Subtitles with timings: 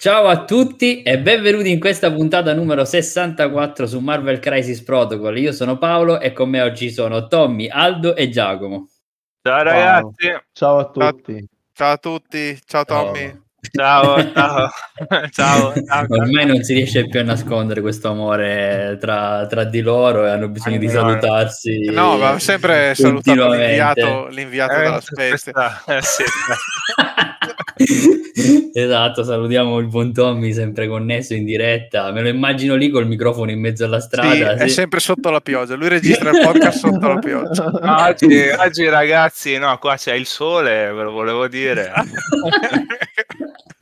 [0.00, 5.36] Ciao a tutti e benvenuti in questa puntata numero 64 su Marvel Crisis Protocol.
[5.36, 8.88] Io sono Paolo e con me oggi sono Tommy, Aldo e Giacomo.
[9.42, 10.40] Ciao ragazzi.
[10.52, 11.46] Ciao a tutti.
[11.74, 13.26] Ciao a tutti, ciao Tommy.
[13.26, 13.44] Oh.
[13.72, 14.70] Ciao, ciao.
[15.30, 16.06] ciao, ciao.
[16.08, 20.48] Ormai non si riesce più a nascondere questo amore tra, tra di loro e hanno
[20.48, 21.84] bisogno di salutarsi.
[21.90, 25.52] No, ma sempre salutato l'inviato, l'inviato eh, dalla specie.
[25.86, 26.24] Eh, sì.
[28.72, 32.10] esatto, salutiamo il buon Tommy sempre connesso in diretta.
[32.12, 34.52] Me lo immagino lì col microfono in mezzo alla strada.
[34.52, 34.64] Sì, sì.
[34.64, 35.74] È sempre sotto la pioggia.
[35.74, 38.06] Lui registra il podcast sotto la pioggia.
[38.08, 41.92] Oggi, oggi, ragazzi, no, qua c'è il sole, ve lo volevo dire.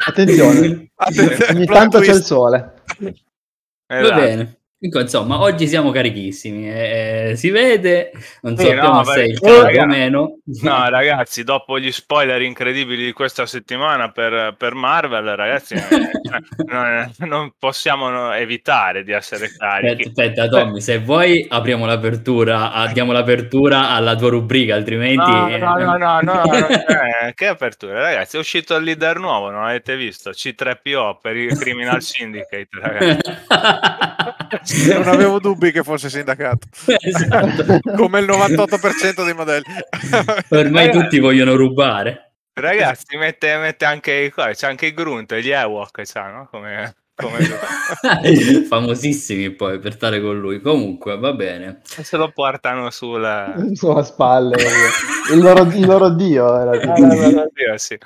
[0.07, 2.75] Attenzione, Attenzione ogni tanto c'è il sole.
[3.87, 4.09] Esatto.
[4.09, 4.58] Va bene.
[4.81, 8.13] Insomma, oggi siamo carichissimi, eh, si vede,
[8.43, 10.39] non sì, sappiamo no, se è il caso o meno.
[10.63, 15.81] No, ragazzi, dopo gli spoiler incredibili di questa settimana per, per Marvel, ragazzi, eh,
[16.71, 20.07] non, non, possiamo evitare di essere carichi.
[20.07, 25.17] Aspetta, aspetta, Tommy, se vuoi apriamo l'apertura, diamo l'apertura alla tua rubrica, altrimenti...
[25.17, 29.51] No, no, no, no, no, no eh, che apertura, ragazzi, è uscito il leader nuovo,
[29.51, 30.31] non avete visto?
[30.31, 34.37] C3PO per il Criminal Syndicate, ragazzi.
[34.95, 36.67] non avevo dubbi che fosse sindacato.
[37.01, 37.81] Esatto.
[37.97, 39.65] come il 98% dei modelli.
[40.51, 42.33] Ormai tutti vogliono rubare.
[42.55, 46.49] ragazzi mette, mette anche c'è anche il Grunt gli Ewok no?
[46.51, 48.65] come, come...
[48.69, 50.61] famosissimi poi per stare con lui.
[50.61, 51.81] Comunque va bene.
[51.85, 54.57] Se lo portano sulla sulla spalle
[55.33, 57.99] il loro, il loro dio era il loro dio sì.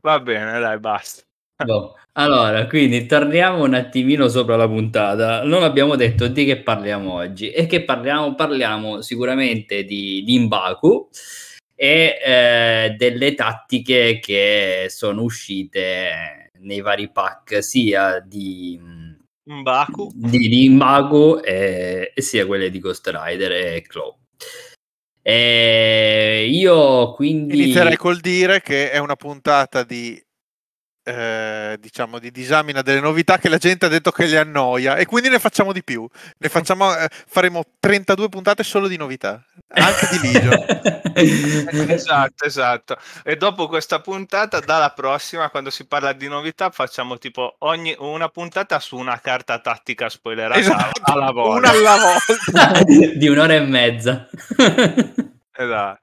[0.00, 1.22] va bene dai basta
[1.56, 1.94] No.
[2.16, 5.44] Allora, quindi torniamo un attimino sopra la puntata.
[5.44, 7.50] Non abbiamo detto di che parliamo oggi.
[7.50, 8.34] E che parliamo?
[8.34, 11.08] Parliamo sicuramente di, di Imbaku
[11.74, 18.80] e eh, delle tattiche che sono uscite nei vari pack, sia di
[19.44, 24.16] Mbaku, di, di Mbaku e, e, sia quelle di Ghost Rider e Claw.
[25.20, 30.22] E io quindi inizierei col dire che è una puntata di
[31.04, 34.96] eh, diciamo di disamina delle novità che la gente ha detto che le annoia.
[34.96, 36.08] E quindi ne facciamo di più.
[36.38, 39.44] Ne facciamo eh, faremo 32 puntate solo di novità.
[39.68, 40.64] Anche di Legion
[41.90, 42.96] esatto esatto.
[43.22, 48.28] E dopo questa puntata dalla prossima quando si parla di novità facciamo tipo ogni una
[48.28, 51.58] puntata su una carta tattica spoilerata esatto, alla volta.
[51.58, 52.82] Una alla volta.
[53.14, 54.28] Di un'ora e mezza.
[55.56, 56.02] Esatto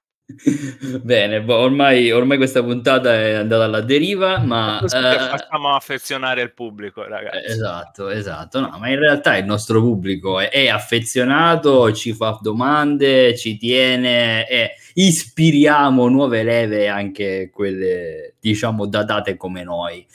[1.01, 4.79] Bene, boh, ormai, ormai, questa puntata è andata alla deriva, ma...
[4.81, 7.45] Eh, facciamo affezionare il pubblico, ragazzi.
[7.45, 8.59] Esatto, esatto.
[8.59, 14.47] No, ma in realtà il nostro pubblico è, è affezionato, ci fa domande, ci tiene
[14.47, 20.05] e ispiriamo nuove leve, anche quelle, diciamo, datate come noi.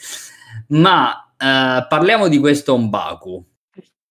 [0.67, 3.45] Ma eh, parliamo di questo Ombaku.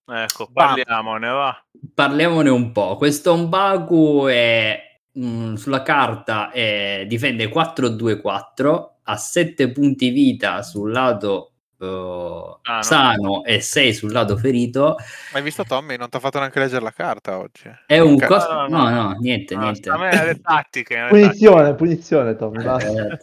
[0.08, 1.64] Ecco, parliamone, va.
[1.92, 2.96] Parliamone un po'.
[2.96, 10.90] Questo Ombaku è mh, mm, sulla carta eh, difende 4-2-4, ha 7 punti vita sul
[10.92, 13.44] lato uh, ah, sano no.
[13.44, 14.96] e 6 sul lato ferito.
[15.32, 15.96] Hai visto Tommy?
[15.96, 17.70] Non ti ha fatto neanche leggere la carta oggi.
[17.86, 18.52] È un Ca- costo...
[18.52, 19.90] no, no, no, niente, no, niente.
[19.90, 20.96] A me le tattiche.
[20.96, 21.76] Le punizione, tattiche.
[21.76, 22.64] punizione Tommy.
[22.64, 23.18] Eh.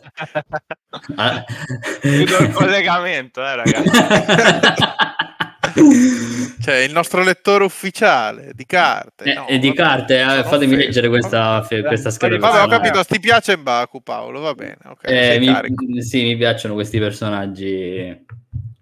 [1.15, 1.43] ah.
[2.01, 3.89] Chiudo il collegamento, eh ragazzi.
[6.61, 9.25] cioè il nostro lettore ufficiale di carte.
[9.25, 10.85] Eh, no, e di carte, eh, fatemi offeso.
[10.85, 12.37] leggere questa, questa scheda.
[12.37, 14.77] Vabbè, ho capito, ti piace Baku Paolo, va bene.
[14.83, 18.25] Okay, eh, mi, sì, mi piacciono questi personaggi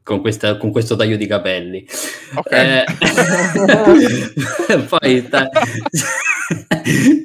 [0.03, 1.85] con, questa, con questo taglio di capelli.
[2.33, 2.83] Okay.
[2.83, 2.85] Eh,
[4.89, 5.49] poi ta...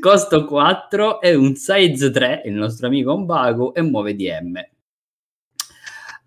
[0.01, 4.61] costo 4 è un size 3, il nostro amico Ombago, e muove DM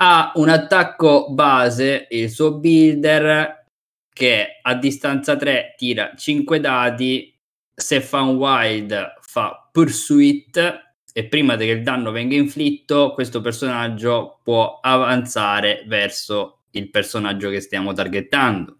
[0.01, 3.65] ha un attacco base, il suo builder,
[4.13, 7.37] che a distanza 3 tira 5 dadi,
[7.73, 14.39] se fa un wild fa pursuit e prima che il danno venga inflitto, questo personaggio
[14.43, 18.77] può avanzare verso il personaggio che stiamo targettando.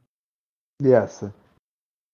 [0.78, 1.30] DS.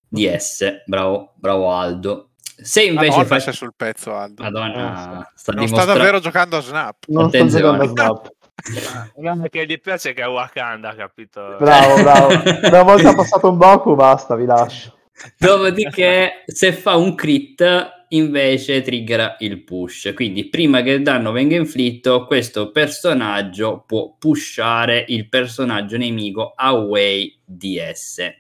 [0.08, 2.30] DS, bravo, bravo Aldo.
[2.44, 3.52] Se invece Madonna, fa...
[3.52, 4.44] sul pezzo Aldo.
[4.44, 5.84] Madonna, eh, sta non dimostra...
[5.84, 7.04] sta davvero giocando a Snap.
[7.08, 8.32] Non sta giocando a Snap.
[8.56, 11.58] Che gli piace che è Wakanda, capito?
[11.60, 12.28] Bravo, bravo.
[12.68, 14.98] Una volta passato un Boku, basta, vi lascio.
[15.38, 17.64] Dopodiché, se fa un crit,
[18.10, 20.14] invece triggera il push.
[20.16, 27.40] Quindi, prima che il danno venga inflitto, questo personaggio può pushare il personaggio nemico away
[27.46, 28.34] DS.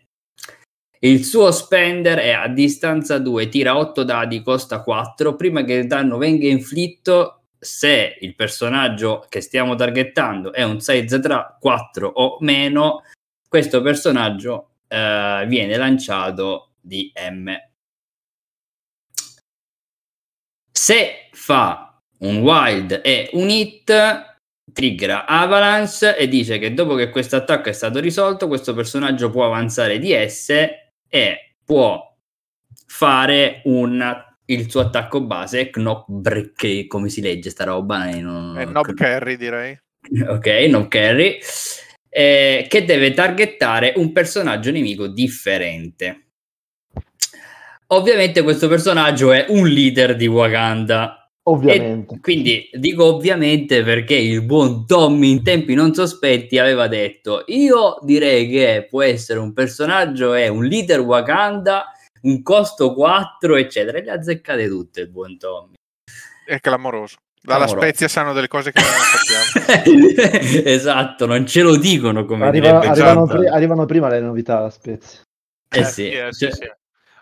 [0.99, 5.35] Il suo spender è a distanza 2, tira 8 dadi, costa 4.
[5.35, 7.34] Prima che il danno venga inflitto,
[7.65, 13.03] se il personaggio che stiamo targettando è un size 3, 4 o meno,
[13.49, 17.53] questo personaggio eh, viene lanciato di M.
[20.71, 24.35] Se fa un wild e un hit,
[24.71, 29.45] triggera Avalanche e dice che dopo che questo attacco è stato risolto, questo personaggio può
[29.45, 30.49] avanzare di S
[31.07, 32.15] e può
[32.85, 38.09] fare un, il suo attacco base, Knock Break, come si legge sta roba?
[38.09, 39.77] Eh, non, È Nob Carry, direi.
[40.27, 41.39] ok, non carry,
[42.09, 46.21] eh, che deve targettare un personaggio nemico differente.
[47.87, 51.29] Ovviamente questo personaggio è un leader di Wakanda.
[51.47, 52.15] Ovviamente.
[52.15, 57.99] E quindi dico ovviamente perché il buon Tommy in tempi non sospetti aveva detto io
[58.01, 61.91] direi che può essere un personaggio è un leader Wakanda,
[62.25, 65.73] un costo 4 eccetera e le ha azzeccate tutte il buon Tommy.
[66.45, 67.15] È clamoroso.
[67.41, 67.67] Dalla.
[67.67, 70.07] Spezia sanno delle cose che non sappiamo.
[70.65, 75.19] esatto, non ce lo dicono come Arriva- arrivano, pri- arrivano prima le novità alla Spezia.
[75.69, 76.71] Eh Eh sì, sì, eh sì, cioè- sì.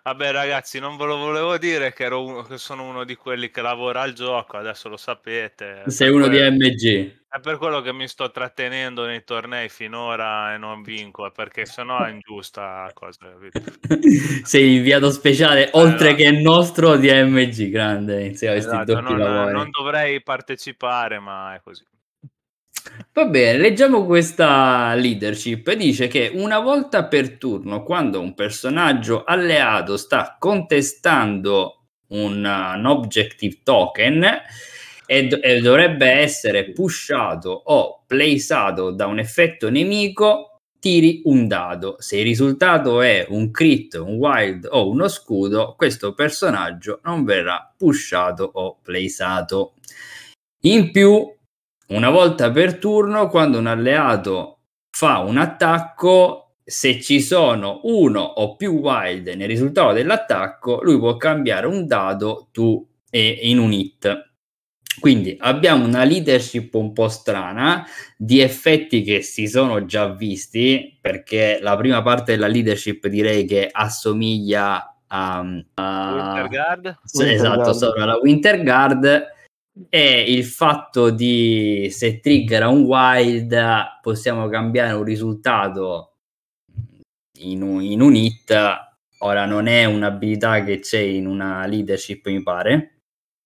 [0.06, 3.50] Vabbè ragazzi, non ve lo volevo dire che, ero uno, che sono uno di quelli
[3.50, 5.84] che lavora al gioco, adesso lo sapete.
[5.88, 7.22] sei uno di MG.
[7.30, 12.04] È per quello che mi sto trattenendo nei tornei finora e non vinco, perché sennò
[12.04, 13.34] è ingiusta la cosa.
[14.44, 16.16] sei inviato speciale oltre no.
[16.18, 19.54] che il nostro di MG, grande insieme a questi Esatto, non, lavori.
[19.54, 21.86] non dovrei partecipare, ma è così.
[23.14, 25.72] Va bene, leggiamo questa leadership.
[25.74, 32.86] Dice che una volta per turno, quando un personaggio alleato sta contestando un, uh, un
[32.86, 34.24] objective token
[35.06, 41.96] e, e dovrebbe essere pushato o placeato da un effetto nemico, tiri un dado.
[42.00, 47.74] Se il risultato è un crit, un wild o uno scudo, questo personaggio non verrà
[47.78, 49.74] pushato o placeato.
[50.66, 51.32] In più,
[51.88, 54.60] una volta per turno, quando un alleato
[54.90, 61.18] fa un attacco, se ci sono uno o più wild nel risultato dell'attacco, lui può
[61.18, 64.32] cambiare un dado tu e in un hit.
[65.00, 67.86] Quindi abbiamo una leadership un po' strana
[68.16, 73.68] di effetti che si sono già visti, perché la prima parte della leadership direi che
[73.72, 75.40] assomiglia a,
[75.74, 76.34] a-
[77.14, 77.76] Winter esatto, Guard.
[77.76, 79.26] sopra la Winter Guard
[79.90, 86.18] e il fatto di se trigger un wild possiamo cambiare un risultato
[87.40, 88.54] in un, in un hit.
[89.20, 93.00] Ora non è un'abilità che c'è in una leadership mi pare.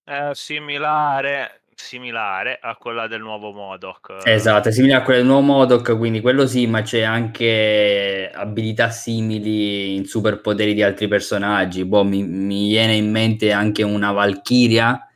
[0.04, 4.22] È similare, similare a quella del nuovo Modoc.
[4.24, 8.90] esatto è simile a quella del nuovo Modok quindi quello sì ma c'è anche abilità
[8.90, 11.86] simili in superpoteri di altri personaggi.
[11.86, 15.07] Boh, mi, mi viene in mente anche una Valkyria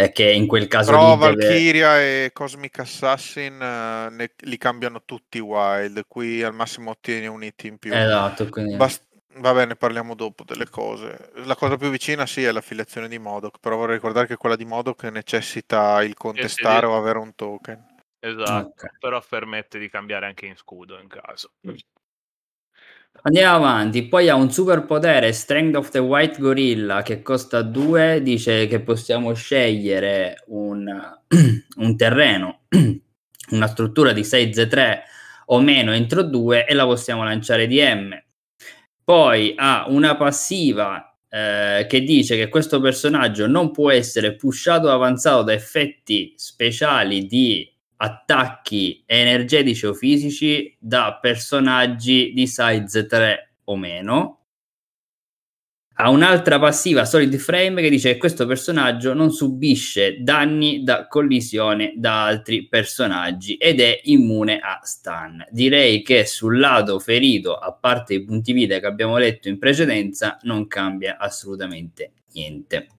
[0.00, 4.56] eh, che in quel caso Però lì deve- Valkyria e Cosmic Assassin eh, ne- li
[4.56, 6.04] cambiano tutti wild.
[6.06, 7.92] Qui al massimo ottieni un hit in più.
[7.92, 8.76] Esatto, quindi...
[8.76, 9.06] Bast-
[9.38, 11.32] va bene, parliamo dopo delle cose.
[11.44, 14.64] La cosa più vicina sì è l'affiliazione di Modoc, però vorrei ricordare che quella di
[14.64, 16.92] Modoc necessita il contestare sì.
[16.92, 17.96] o avere un token.
[18.20, 18.98] Esatto, Ok.
[18.98, 21.50] però permette di cambiare anche in scudo in caso.
[23.22, 28.66] Andiamo avanti, poi ha un superpotere Strength of the White Gorilla che costa 2, dice
[28.68, 30.86] che possiamo scegliere un,
[31.76, 32.60] un terreno,
[33.50, 35.02] una struttura di size 3
[35.46, 38.16] o meno entro 2 e la possiamo lanciare di M.
[39.02, 44.92] Poi ha una passiva eh, che dice che questo personaggio non può essere pushato o
[44.92, 53.76] avanzato da effetti speciali di attacchi energetici o fisici da personaggi di size 3 o
[53.76, 54.34] meno.
[56.00, 61.94] Ha un'altra passiva Solid Frame che dice che questo personaggio non subisce danni da collisione
[61.96, 65.44] da altri personaggi ed è immune a stun.
[65.50, 70.38] Direi che sul lato ferito, a parte i punti vita che abbiamo letto in precedenza,
[70.42, 72.90] non cambia assolutamente niente.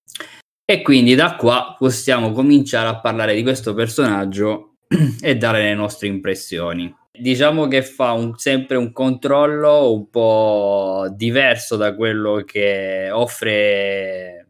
[0.65, 4.68] E quindi da qua possiamo cominciare a parlare di questo personaggio
[5.21, 6.93] e dare le nostre impressioni.
[7.11, 14.47] Diciamo che fa un- sempre un controllo un po' diverso da quello che offre,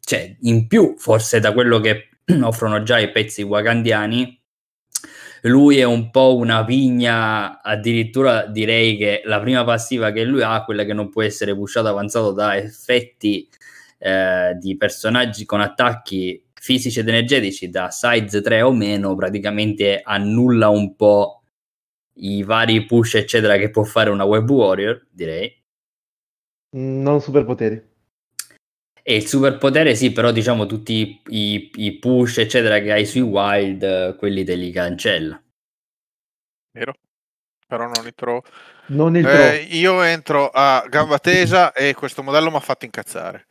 [0.00, 2.08] cioè in più forse da quello che
[2.42, 4.38] offrono già i pezzi wakandiani.
[5.44, 10.64] Lui è un po' una pigna, addirittura direi che la prima passiva che lui ha,
[10.64, 13.48] quella che non può essere pushato avanzato da effetti
[13.98, 20.68] eh, di personaggi con attacchi fisici ed energetici da size 3 o meno praticamente annulla
[20.68, 21.42] un po'
[22.16, 25.58] i vari push eccetera che può fare una web warrior direi
[26.76, 27.88] Non superpoteri.
[29.02, 34.16] E il superpotere sì, però diciamo tutti i, i push eccetera che hai sui wild,
[34.16, 35.42] quelli te li cancella.
[36.72, 36.94] Vero?
[37.66, 38.44] Però non li trovo.
[38.88, 43.46] Non il Eh, io entro a gamba tesa e questo modello mi ha fatto incazzare.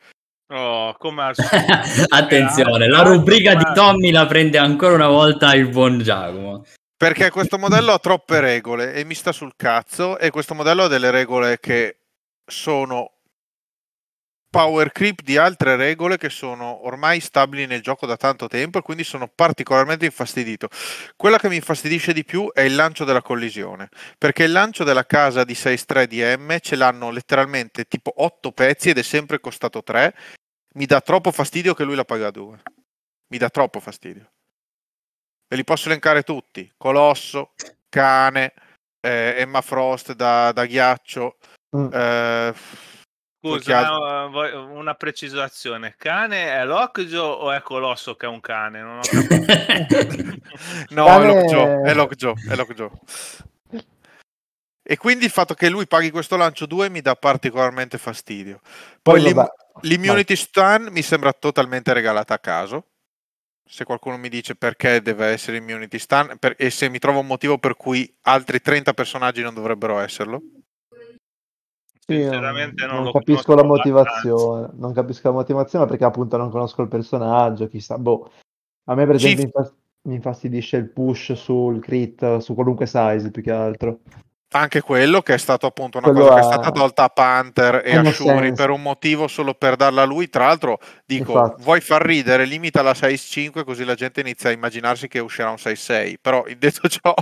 [0.51, 1.35] Oh, come al.
[2.09, 6.65] Attenzione, la rubrica di Tommy la prende ancora una volta il buon Giacomo.
[6.97, 10.87] Perché questo modello ha troppe regole e mi sta sul cazzo e questo modello ha
[10.87, 11.99] delle regole che
[12.45, 13.18] sono
[14.49, 18.81] power creep di altre regole che sono ormai stabili nel gioco da tanto tempo e
[18.81, 20.69] quindi sono particolarmente infastidito.
[21.15, 25.05] Quella che mi infastidisce di più è il lancio della collisione, perché il lancio della
[25.05, 29.83] casa di 6.3 di M ce l'hanno letteralmente tipo 8 pezzi ed è sempre costato
[29.83, 30.15] 3.
[30.73, 32.61] Mi dà troppo fastidio che lui la paga 2.
[33.27, 34.31] Mi dà troppo fastidio.
[35.47, 36.71] Ve li posso elencare tutti.
[36.77, 37.53] Colosso,
[37.89, 38.53] Cane,
[39.01, 41.37] eh, Emma Frost da, da ghiaccio.
[41.75, 41.89] Mm.
[41.93, 42.53] eh,
[43.41, 45.95] Scusa, una precisazione.
[45.97, 48.81] Cane è Lockjaw o è Colosso che è un cane?
[48.81, 49.01] Non ho
[50.89, 52.91] no, Cane- è Lockjaw, è Lockjaw, è Lockjaw.
[54.83, 58.59] E quindi il fatto che lui paghi questo lancio 2 mi dà particolarmente fastidio.
[59.01, 59.49] Poi, l'im- vabbè,
[59.81, 62.87] l'immunity stun mi sembra totalmente regalata a caso.
[63.63, 67.27] Se qualcuno mi dice perché deve essere immunity stun per- e se mi trova un
[67.27, 70.41] motivo per cui altri 30 personaggi non dovrebbero esserlo.
[72.09, 74.69] Sì, non- Sinceramente non, non, lo capisco la motivazione.
[74.73, 77.97] Non capisco la motivazione perché appunto non conosco il personaggio, chissà.
[77.99, 78.31] Boh.
[78.85, 79.73] A me per esempio
[80.03, 83.99] mi infastidisce il push sul crit, su qualunque size più che altro.
[84.51, 87.83] Anche quello che è stato appunto una Quello cosa che è stata tolta a Panther
[87.85, 90.27] e a Shuri per un motivo solo per darla a lui.
[90.27, 91.61] Tra l'altro, dico, Infatti.
[91.61, 95.57] vuoi far ridere, limita la 6.5 così la gente inizia a immaginarsi che uscirà un
[95.57, 96.15] 6.6.
[96.19, 97.13] Però detto ciò,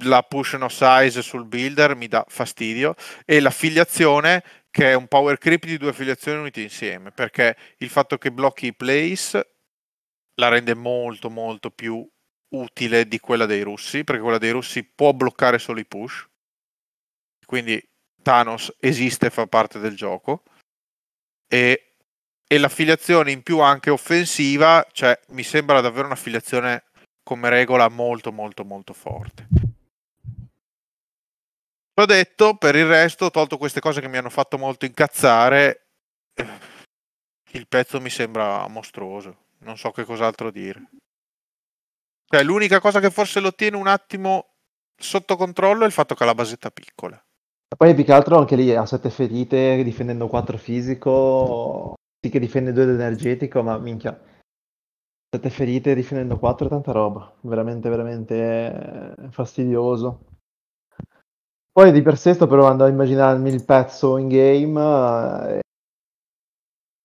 [0.00, 2.94] la push no size sul builder mi dà fastidio
[3.24, 8.18] e l'affiliazione che è un power creep di due affiliazioni unite insieme perché il fatto
[8.18, 9.54] che blocchi i place
[10.34, 12.06] la rende molto molto più
[12.50, 16.28] utile di quella dei russi perché quella dei russi può bloccare solo i push.
[17.46, 17.82] Quindi
[18.22, 20.42] Thanos esiste e fa parte del gioco.
[21.48, 21.94] E,
[22.46, 26.84] e l'affiliazione in più anche offensiva cioè mi sembra davvero un'affiliazione
[27.30, 29.46] come regola molto molto molto forte
[31.94, 35.88] L'ho detto, per il resto, ho tolto queste cose che mi hanno fatto molto incazzare,
[36.32, 36.46] eh,
[37.50, 39.36] il pezzo mi sembra mostruoso.
[39.58, 40.88] Non so che cos'altro dire.
[42.24, 44.46] Cioè, l'unica cosa che forse lo tiene un attimo
[44.96, 47.22] sotto controllo è il fatto che ha la basetta piccola.
[47.76, 52.72] Poi più che altro anche lì ha 7 ferite, difendendo 4 fisico, sì che difende
[52.72, 54.18] 2 energetico, ma minchia.
[55.32, 60.24] 7 ferite difendendo 4 è tanta roba, veramente veramente fastidioso.
[61.70, 65.58] Poi di per sé sto provando a immaginarmi il pezzo in game.
[65.58, 65.60] eh,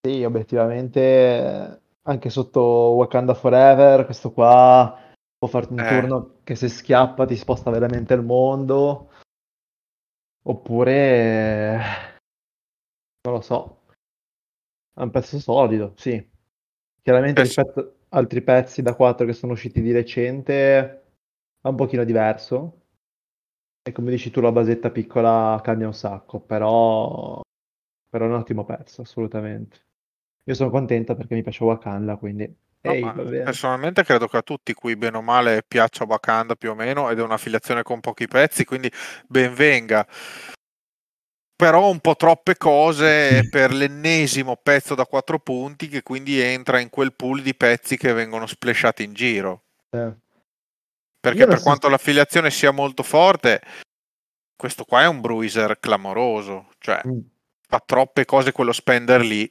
[0.07, 2.61] sì, obiettivamente, anche sotto
[2.95, 4.99] Wakanda Forever, questo qua
[5.37, 5.87] può farti un Eh.
[5.87, 9.11] turno che se schiappa ti sposta veramente il mondo.
[10.47, 12.17] Oppure,
[13.21, 13.81] non lo so,
[14.95, 16.33] è un pezzo solido, sì.
[17.03, 20.53] Chiaramente Eh rispetto altri pezzi da 4 che sono usciti di recente
[21.61, 22.81] è un pochino diverso.
[23.87, 27.41] E come dici tu, la basetta piccola cambia un sacco, però,
[28.09, 29.85] però è un ottimo pezzo, assolutamente.
[30.45, 34.73] Io sono contento perché mi piace Wakanda, quindi No, ehi, personalmente credo che a tutti
[34.73, 38.63] cui bene o male piaccia Wakanda più o meno ed è un'affiliazione con pochi pezzi,
[38.63, 38.91] quindi
[39.27, 40.07] ben venga.
[41.55, 46.89] Però un po' troppe cose per l'ennesimo pezzo da 4 punti che quindi entra in
[46.89, 49.63] quel pool di pezzi che vengono splashati in giro.
[49.91, 50.13] Eh.
[51.19, 53.61] Perché per so quanto l'affiliazione sia molto forte,
[54.55, 57.19] questo qua è un bruiser clamoroso, cioè Mm.
[57.67, 59.49] fa troppe cose quello spender lì.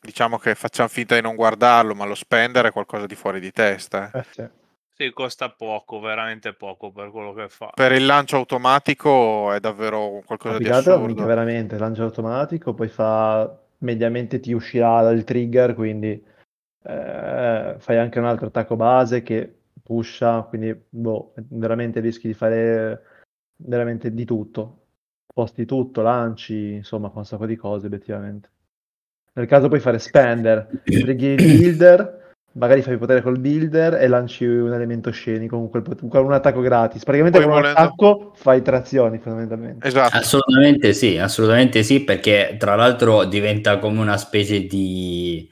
[0.00, 3.52] Diciamo che facciamo finta di non guardarlo, ma lo spender è qualcosa di fuori di
[3.52, 4.10] testa.
[4.12, 4.18] eh.
[4.18, 4.48] Eh, sì.
[5.02, 7.72] Sì, costa poco, veramente poco per quello che fa.
[7.74, 11.24] Per il lancio automatico è davvero qualcosa di assurdo.
[11.24, 16.24] veramente, lancio automatico, poi fa mediamente ti uscirà dal trigger, quindi
[16.84, 23.02] eh, fai anche un altro attacco base che pusha, quindi boh, veramente rischi di fare
[23.56, 24.84] veramente di tutto.
[25.26, 28.50] Sposti tutto, lanci, insomma, fa un sacco di cose, obiettivamente.
[29.32, 34.44] Nel caso puoi fare spender, trigger il builder, magari fai potere col builder e lanci
[34.44, 37.02] un elemento scenico con, quel pot- con un attacco gratis.
[37.04, 39.86] Praticamente Poi con un volendo- attacco fai tre azioni, fondamentalmente.
[39.86, 40.16] Esatto.
[40.16, 45.48] Assolutamente sì, assolutamente sì, perché tra l'altro diventa come una specie di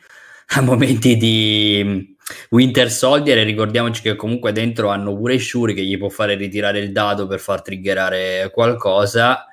[0.57, 2.17] a momenti di
[2.51, 6.79] Winter Soldier e ricordiamoci che comunque dentro hanno pure Shuri che gli può fare ritirare
[6.81, 9.47] il dado per far triggerare qualcosa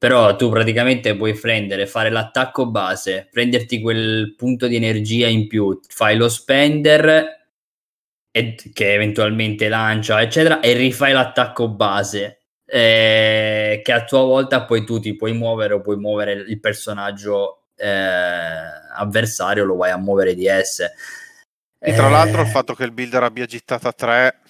[0.00, 5.78] Però tu praticamente puoi prendere, fare l'attacco base, prenderti quel punto di energia in più,
[5.88, 7.38] fai lo spender
[8.32, 12.36] e- che eventualmente lancia, eccetera, e rifai l'attacco base.
[12.72, 17.64] eh, che a tua volta poi tu ti puoi muovere o puoi muovere il personaggio
[17.74, 17.88] eh,
[18.94, 20.88] avversario, lo vai a muovere di S.
[21.82, 24.40] E tra Eh, l'altro il fatto che il builder abbia gittata 3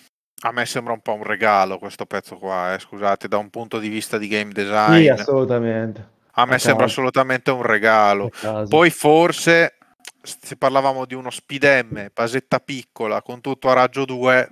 [0.42, 3.78] a me sembra un po' un regalo questo pezzo qua, eh, scusate, da un punto
[3.78, 5.02] di vista di game design.
[5.02, 6.08] Sì, assolutamente.
[6.32, 7.00] a me a sembra caso.
[7.00, 8.30] assolutamente un regalo.
[8.68, 9.76] Poi forse
[10.22, 14.48] se parlavamo di uno speed M, basetta piccola, con tutto a raggio 2,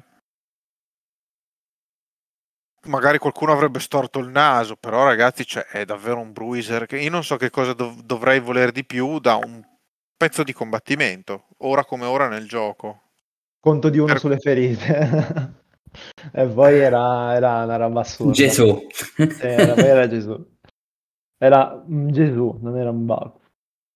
[2.86, 7.10] magari qualcuno avrebbe storto il naso, però ragazzi cioè, è davvero un bruiser che io
[7.10, 9.62] non so che cosa dov- dovrei voler di più da un
[10.16, 13.02] pezzo di combattimento, ora come ora nel gioco.
[13.60, 15.56] Conto di uno Per- sulle ferite.
[16.32, 18.32] e poi era, era una roba assurda.
[18.32, 18.86] Gesù.
[19.40, 20.46] Era, era Gesù.
[21.38, 23.40] Era Gesù, non era un Baku.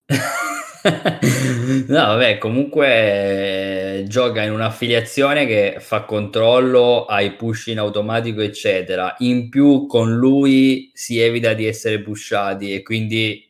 [1.89, 9.15] no, vabbè, comunque eh, gioca in un'affiliazione che fa controllo ai push in automatico, eccetera.
[9.19, 13.49] In più, con lui si evita di essere pushati e quindi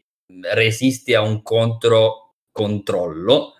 [0.52, 3.54] resisti a un contro controllo.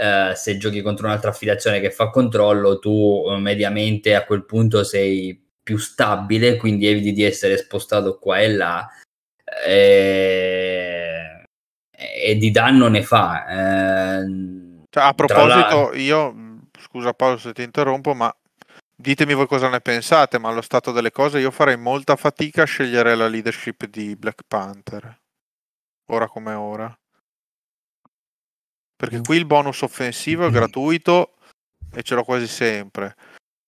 [0.00, 4.84] Eh, se giochi contro un'altra affiliazione che fa controllo, tu eh, mediamente a quel punto
[4.84, 8.88] sei più stabile, quindi eviti di essere spostato qua e là.
[9.66, 11.42] E,
[11.90, 13.46] e di danno ne fa.
[14.20, 14.24] Eh,
[14.88, 16.34] Cioè, a tra la- proposito, io
[16.78, 18.32] scusa Paolo se ti interrompo, ma
[18.94, 22.66] ditemi voi cosa ne pensate, ma allo stato delle cose io farei molta fatica a
[22.66, 25.18] scegliere la leadership di Black Panther.
[26.10, 26.96] Ora come ora.
[28.98, 31.34] Perché qui il bonus offensivo è gratuito
[31.94, 33.14] e ce l'ho quasi sempre.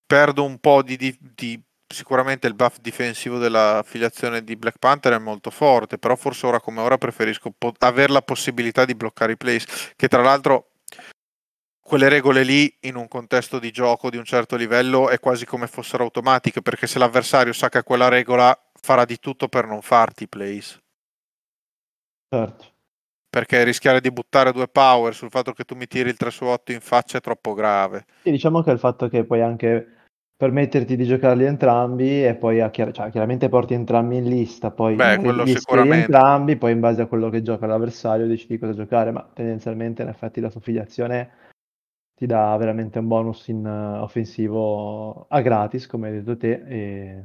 [0.04, 5.18] Perdo un po' di, di- di- Sicuramente il buff difensivo dell'affiliazione di Black Panther è
[5.18, 9.36] molto forte, però forse ora come ora preferisco po- avere la possibilità di bloccare i
[9.36, 10.70] plays, che tra l'altro
[11.80, 15.66] quelle regole lì in un contesto di gioco di un certo livello è quasi come
[15.66, 19.82] fossero automatiche, perché se l'avversario sa che ha quella regola farà di tutto per non
[19.82, 20.78] farti i plays.
[22.32, 22.69] Certo.
[23.30, 26.44] Perché rischiare di buttare due power sul fatto che tu mi tiri il 3 su
[26.44, 28.04] 8 in faccia è troppo grave.
[28.22, 29.86] Sì, diciamo che il fatto che puoi anche
[30.40, 35.18] permetterti di giocarli entrambi e poi a cioè, chiaramente porti entrambi in lista, poi Beh,
[35.18, 36.06] quello sicuramente.
[36.06, 40.08] entrambi, poi in base a quello che gioca l'avversario decidi cosa giocare, ma tendenzialmente in
[40.08, 41.30] effetti la sua affiliazione
[42.14, 47.24] ti dà veramente un bonus in eh, offensivo a gratis, come hai detto te, e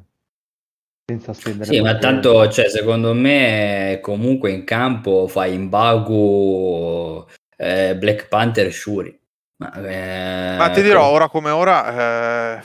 [1.08, 7.24] senza spendere Sì, ma tanto, cioè, secondo me, comunque in campo fai in Baku,
[7.58, 9.18] eh, Black Panther, Shuri.
[9.58, 12.64] Ma, eh, Ma ti dirò, co- ora come ora, eh,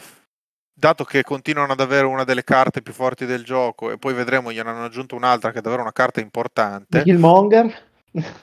[0.72, 4.50] dato che continuano ad avere una delle carte più forti del gioco e poi vedremo,
[4.50, 7.88] gliene hanno aggiunto un'altra che è davvero una carta importante, Killmonger?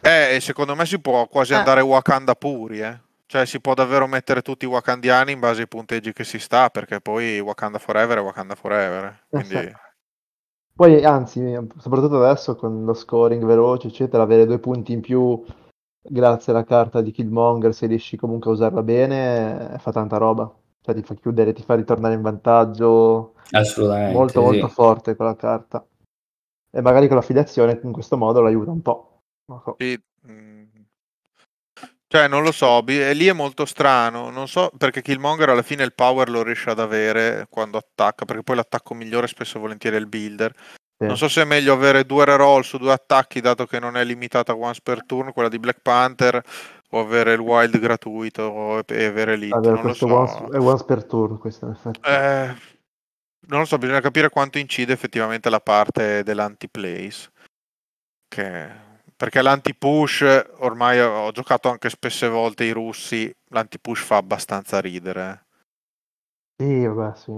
[0.02, 1.58] eh, e secondo me si può quasi Ah.
[1.58, 3.00] andare Wakanda puri, eh.
[3.26, 6.70] Cioè si può davvero mettere tutti i wakandiani in base ai punteggi che si sta,
[6.70, 9.04] perché poi Wakanda Forever è Wakanda Forever.
[9.06, 9.16] eh.
[9.28, 9.76] Quindi...
[10.78, 11.42] Poi, anzi,
[11.80, 15.44] soprattutto adesso con lo scoring veloce, eccetera, avere due punti in più
[16.00, 20.54] grazie alla carta di Killmonger, se riesci comunque a usarla bene, eh, fa tanta roba.
[20.80, 24.46] Cioè ti fa chiudere, ti fa ritornare in vantaggio assolutamente, molto sì.
[24.46, 25.84] molto forte quella carta.
[26.70, 29.22] E magari con l'affiliazione in questo modo l'aiuta un po'.
[29.48, 29.76] So.
[29.80, 30.00] Sì.
[32.10, 34.30] Cioè, non lo so, bi- e lì è molto strano.
[34.30, 38.44] Non so perché Killmonger alla fine il power lo riesce ad avere quando attacca, perché
[38.44, 40.54] poi l'attacco migliore spesso e volentieri è il builder.
[41.00, 41.06] Sì.
[41.06, 44.04] Non so se è meglio avere due reroll su due attacchi, dato che non è
[44.04, 46.42] limitata once per turno, quella di Black Panther,
[46.92, 49.54] o avere il wild gratuito e avere l'hit.
[49.54, 50.14] Avere Non lo questo so.
[50.16, 52.00] once, è once per turno, questo in effetti.
[52.04, 52.56] Eh,
[53.48, 57.30] non lo so, bisogna capire quanto incide effettivamente la parte dell'anti-plays.
[58.28, 58.86] Che-
[59.18, 60.22] Perché l'anti-push,
[60.60, 65.46] ormai ho giocato anche spesse volte i russi, l'anti-push fa abbastanza ridere.
[66.56, 67.32] Sì, vabbè, sì.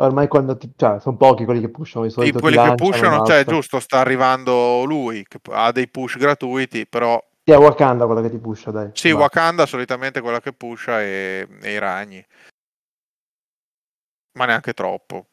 [0.00, 0.72] Ormai quando ti...
[0.76, 3.78] cioè, sono pochi quelli che pushano, di Sì, solito ti quelli che pushano, cioè giusto,
[3.78, 8.38] sta arrivando lui, che ha dei push gratuiti, però Sì, è Wakanda quella che ti
[8.38, 8.90] pusha, dai.
[8.92, 9.22] sì, Basta.
[9.22, 12.24] Wakanda solitamente quella che pusha e, e i ragni.
[14.36, 15.28] Ma neanche troppo.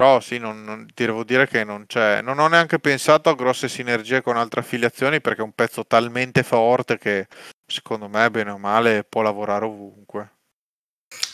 [0.00, 2.22] Però sì, non, non- ti devo dire che non c'è.
[2.22, 6.42] Non ho neanche pensato a grosse sinergie con altre affiliazioni perché è un pezzo talmente
[6.42, 7.26] forte che
[7.66, 10.30] secondo me, bene o male, può lavorare ovunque.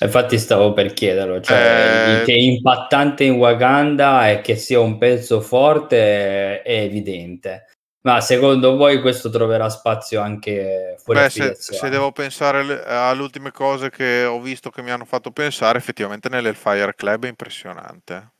[0.00, 4.98] Infatti stavo per chiederlo, cioè Eh, che è impattante in Wakanda e che sia un
[4.98, 7.66] pezzo forte è evidente.
[8.00, 13.22] Ma secondo voi questo troverà spazio anche fuori Beh, se, se devo pensare le- alle
[13.22, 18.34] ultime cose che ho visto che mi hanno fatto pensare, effettivamente nell'Hellfire Club è impressionante.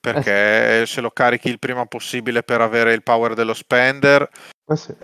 [0.00, 4.28] Perché se lo carichi il prima possibile per avere il power dello spender,
[4.66, 4.94] Eh sì.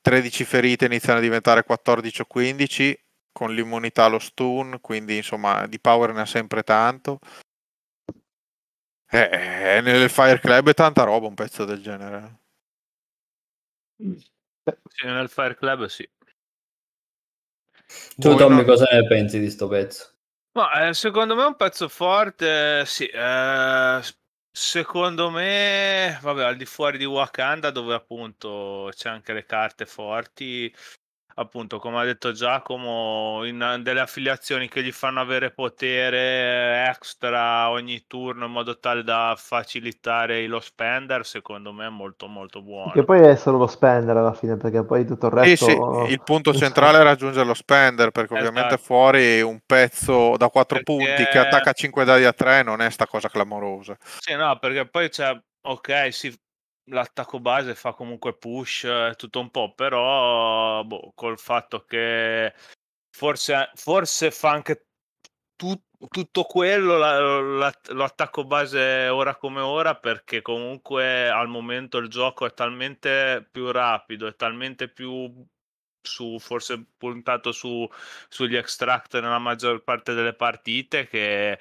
[0.00, 2.98] 13 ferite iniziano a diventare 14 o 15
[3.32, 7.18] con l'immunità allo stun, quindi insomma di power ne ha sempre tanto.
[9.10, 12.40] Eh, nel Fire Club è tanta roba un pezzo del genere.
[13.96, 16.08] Sì, nel Fire Club sì.
[18.16, 20.12] Tu, Voi Tommy, non- cosa ne pensi di sto pezzo?
[20.52, 23.06] Ma eh, secondo me è un pezzo forte, sì.
[23.06, 24.00] eh,
[24.60, 30.74] secondo me, vabbè, al di fuori di Wakanda, dove appunto c'è anche le carte forti,
[31.38, 38.04] appunto, come ha detto Giacomo, in delle affiliazioni che gli fanno avere potere extra ogni
[38.06, 42.90] turno in modo tale da facilitare lo spender, secondo me è molto molto buono.
[42.92, 46.04] Che poi è solo lo spender alla fine, perché poi tutto il Sì, resto...
[46.06, 48.82] sì, il punto centrale è raggiungere lo spender, perché ovviamente Esatto.
[48.82, 52.90] fuori un pezzo da 4 Perché- punti che attacca 5 dadi a 3 non è
[52.90, 53.96] sta cosa clamorosa.
[54.18, 56.36] Sì, no, perché poi c'è, ok, sì,
[56.88, 62.54] l'attacco base fa comunque push e tutto un po', però boh, col fatto che
[63.10, 64.86] forse, forse fa anche
[65.56, 71.98] tu- tutto quello la- la- lo attacco base ora come ora, perché comunque al momento
[71.98, 75.32] il gioco è talmente più rapido, è talmente più
[76.00, 77.86] su, forse puntato su,
[78.28, 81.58] sugli extract nella maggior parte delle partite che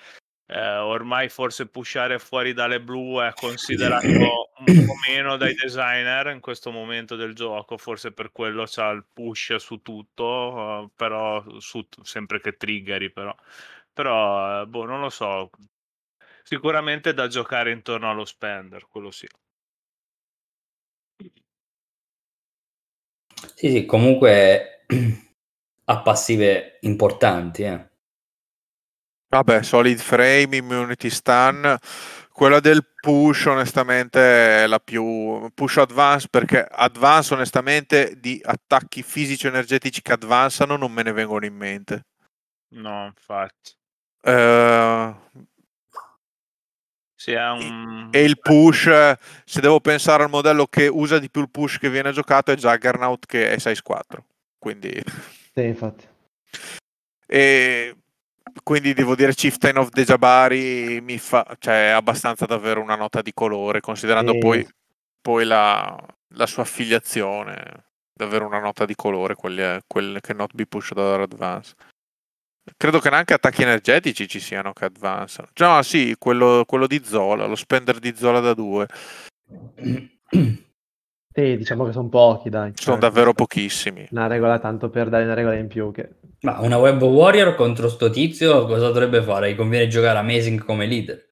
[0.49, 6.39] eh, ormai forse pushare fuori dalle blu è considerato un po' meno dai designer in
[6.39, 11.85] questo momento del gioco, forse per quello c'ha il push su tutto, eh, però su,
[12.01, 13.35] sempre che triggeri però.
[13.93, 15.49] Però, eh, boh, non lo so.
[16.43, 19.27] Sicuramente da giocare intorno allo spender, quello sì.
[23.55, 24.85] Sì, sì, comunque
[25.85, 27.89] ha passive importanti, eh.
[29.29, 31.77] Vabbè, solid frame, immunity stun,
[32.37, 34.19] quella del push onestamente
[34.63, 40.91] è la più push advance perché advance onestamente di attacchi fisici energetici che advansano non
[40.91, 42.05] me ne vengono in mente.
[42.75, 43.71] No, infatti.
[44.21, 45.15] Eh,
[47.15, 48.09] Sì, è un...
[48.11, 48.83] e il push,
[49.43, 52.55] se devo pensare al modello che usa di più il push che viene giocato è
[52.55, 54.25] Juggernaut che è 6-4.
[54.59, 54.91] Quindi,
[55.55, 56.07] Sì, infatti.
[57.25, 57.95] e
[58.63, 63.33] quindi devo dire Chieftain of the Jabari mi fa, cioè, abbastanza davvero una nota di
[63.33, 64.37] colore, considerando Sì.
[64.39, 64.67] poi,
[65.21, 65.95] poi la,
[66.35, 71.21] la sua affiliazione, davvero una nota di colore, quelle, quelle che not be pushed ad
[71.21, 71.73] advance.
[72.75, 75.47] Credo che neanche attacchi energetici ci siano che advancano.
[75.59, 78.87] No, sì, quello, quello di Zola, lo spender di Zola da 2.
[81.37, 82.71] Sì, diciamo che sono pochi, dai.
[82.73, 84.07] Sono Cioè, davvero pochissimi.
[84.09, 86.15] Una regola tanto per dare una regola in più che...
[86.41, 89.51] Ma una web warrior contro sto tizio cosa dovrebbe fare?
[89.51, 91.23] Gli conviene giocare Amazing come leader.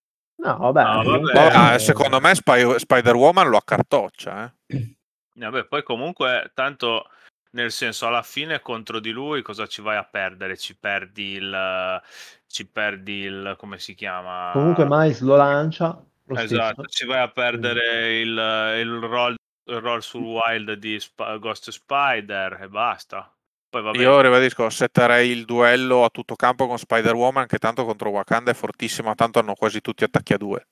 [0.44, 0.84] No, vabbè.
[0.84, 1.56] No, comunque- vabbè.
[1.56, 4.54] Ah, secondo me Spy- Spider-Woman lo accartoccia.
[4.68, 4.94] Eh.
[5.38, 7.10] Vabbè, poi comunque, tanto
[7.54, 10.56] nel senso, alla fine contro di lui cosa ci vai a perdere?
[10.56, 12.02] Ci perdi il...
[12.48, 13.56] ci perdi il...
[13.58, 14.52] come si chiama?
[14.54, 16.88] Comunque Miles lo lancia, lo Esatto, stesso.
[16.90, 22.60] ci vai a perdere il, il roll, il roll sul wild di Sp- Ghost Spider
[22.62, 23.32] e basta.
[23.70, 28.10] Poi vabbè, Io ribadisco, setterei il duello a tutto campo con Spider-Woman, che tanto contro
[28.10, 30.68] Wakanda è fortissima, tanto hanno quasi tutti attacchi a due.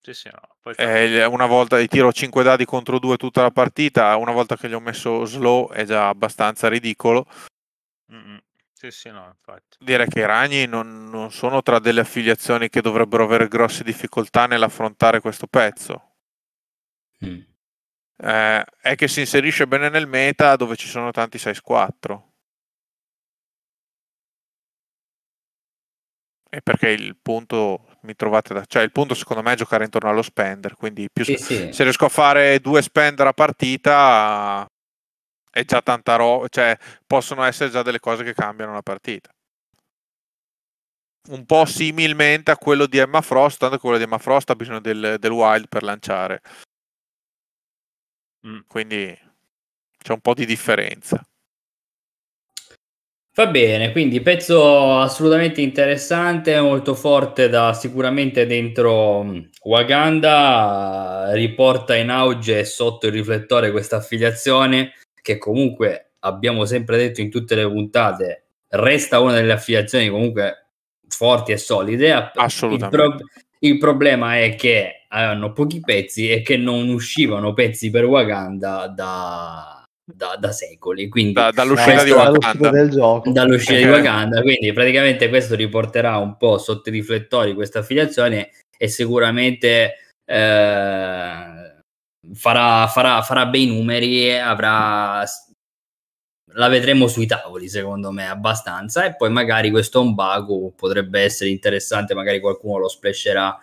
[0.00, 0.40] sì, sì, no.
[0.60, 4.56] Poi Eh, una volta gli tiro 5 dadi contro 2 tutta la partita, una volta
[4.56, 7.26] che gli ho messo slow è già abbastanza ridicolo.
[8.12, 8.38] Mm-mm.
[8.72, 9.76] Sì, sì, no, infatti.
[9.80, 14.46] Direi che i ragni non, non sono tra delle affiliazioni che dovrebbero avere grosse difficoltà
[14.46, 16.12] nell'affrontare questo pezzo.
[17.24, 17.42] Mm.
[18.20, 22.26] Eh, è che si inserisce bene nel meta dove ci sono tanti 6-4.
[26.50, 28.64] E perché il punto mi trovate da...
[28.64, 31.72] cioè il punto secondo me è giocare intorno allo spender, quindi più Sì, sì.
[31.72, 34.66] se riesco a fare due spender a partita
[35.50, 36.76] è già tanta roba, cioè
[37.06, 39.30] possono essere già delle cose che cambiano la partita.
[41.30, 44.56] Un po' similmente a quello di Emma Frost, tanto che quello di Emma Frost ha
[44.56, 46.40] bisogno del, del wild per lanciare.
[48.46, 48.60] Mm.
[48.66, 49.18] Quindi
[49.98, 51.22] c'è un po' di differenza.
[53.38, 62.10] Va bene, quindi pezzo assolutamente interessante, molto forte da sicuramente dentro mh, Waganda, riporta in
[62.10, 67.68] auge e sotto il riflettore questa affiliazione che comunque abbiamo sempre detto in tutte le
[67.68, 70.70] puntate, resta una delle affiliazioni comunque
[71.06, 72.08] forti e solide.
[72.08, 72.96] Il, Assolutamente.
[72.96, 73.24] pro-
[73.60, 79.82] il problema è che hanno pochi pezzi e che non uscivano pezzi per Waganda da,
[80.04, 81.08] da- da secoli.
[81.08, 82.70] Quindi Da- dall'uscita di questo- Wakanda.
[82.70, 83.30] del gioco.
[83.30, 83.90] dall'uscita di Ok.
[83.96, 89.94] Wakanda, quindi praticamente questo riporterà un po' sotto i riflettori questa affiliazione e sicuramente
[90.30, 91.76] eh,
[92.34, 95.24] farà, farà, farà bei numeri, avrà
[96.52, 99.04] la vedremo sui tavoli, secondo me, abbastanza.
[99.06, 103.56] E poi magari questo Ombaku potrebbe essere interessante, magari qualcuno lo splasherà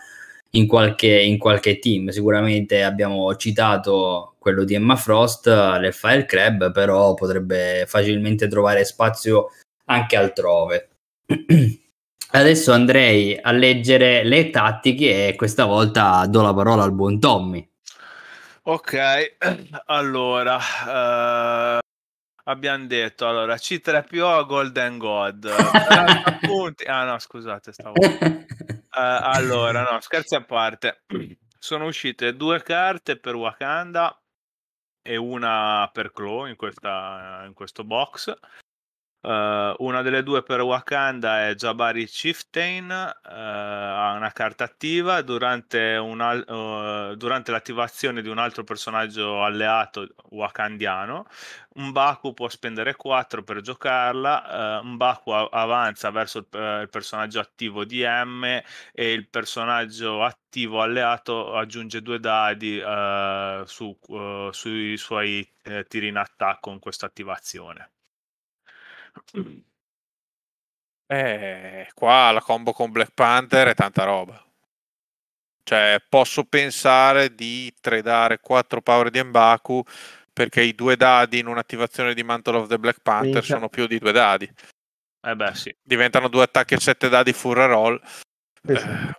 [0.56, 2.10] in qualche, in qualche team.
[2.10, 9.50] Sicuramente abbiamo citato quello di Emma Frost, l'Fire Crab, però potrebbe facilmente trovare spazio
[9.86, 10.90] anche altrove.
[12.32, 17.68] Adesso andrei a leggere le tattiche e questa volta do la parola al buon Tommy.
[18.64, 19.38] Ok,
[19.86, 21.80] allora, uh,
[22.46, 25.50] abbiamo detto allora C3PO Golden God
[26.42, 26.84] punti.
[26.86, 27.94] ah no scusate stavo
[28.96, 31.04] allora no scherzi a parte.
[31.58, 34.20] Sono uscite due carte per Wakanda
[35.02, 38.34] e una per Claw in, questa, in questo box
[39.26, 45.96] Uh, una delle due per Wakanda è Jabari Chieftain, uh, ha una carta attiva durante,
[45.96, 51.26] al- uh, durante, l'attivazione di un altro personaggio alleato wakandiano.
[51.78, 56.48] Un Baku può spendere 4 per giocarla, un Baku a- avanza verso il,
[56.82, 62.80] il, personaggio attivo di M e il personaggio attivo alleato aggiunge due dadi
[63.66, 63.98] su,
[64.52, 67.95] sui suoi eh, tiri in attacco con questa attivazione.
[71.08, 74.44] Eh, qua la combo con Black Panther è tanta roba.
[75.64, 79.84] Cioè, posso pensare di tradare 4 power di Mbaku
[80.32, 83.56] perché i due dadi in un'attivazione di Mantle of the Black Panther Minchia.
[83.56, 84.52] sono più di due dadi.
[85.22, 85.76] Eh beh, sì.
[85.82, 88.00] Diventano due attacchi a 7 dadi full roll.
[88.68, 89.12] Eh,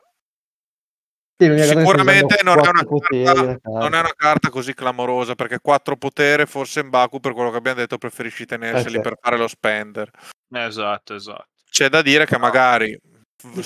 [1.39, 6.81] sì, Sicuramente non è, carta, non è, una carta, così clamorosa perché 4 potere, forse
[6.81, 10.11] in Baku per quello che abbiamo detto preferisci tenerseli eh, per fare lo spender.
[10.51, 11.49] Esatto, esatto.
[11.69, 12.99] C'è da dire che magari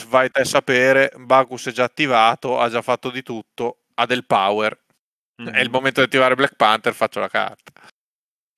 [0.09, 4.07] vai te a sapere, Baku si è già attivato, ha già fatto di tutto, ha
[4.07, 4.77] del power.
[5.41, 5.55] Mm-hmm.
[5.55, 7.73] È il momento di attivare Black Panther, faccio la carta.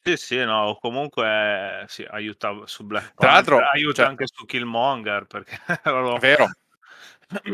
[0.05, 4.45] Sì, sì, no, comunque sì, aiuta su Black Panther, Tra l'altro, aiuta cioè, anche su
[4.47, 5.61] Killmonger perché...
[5.83, 6.51] È vero,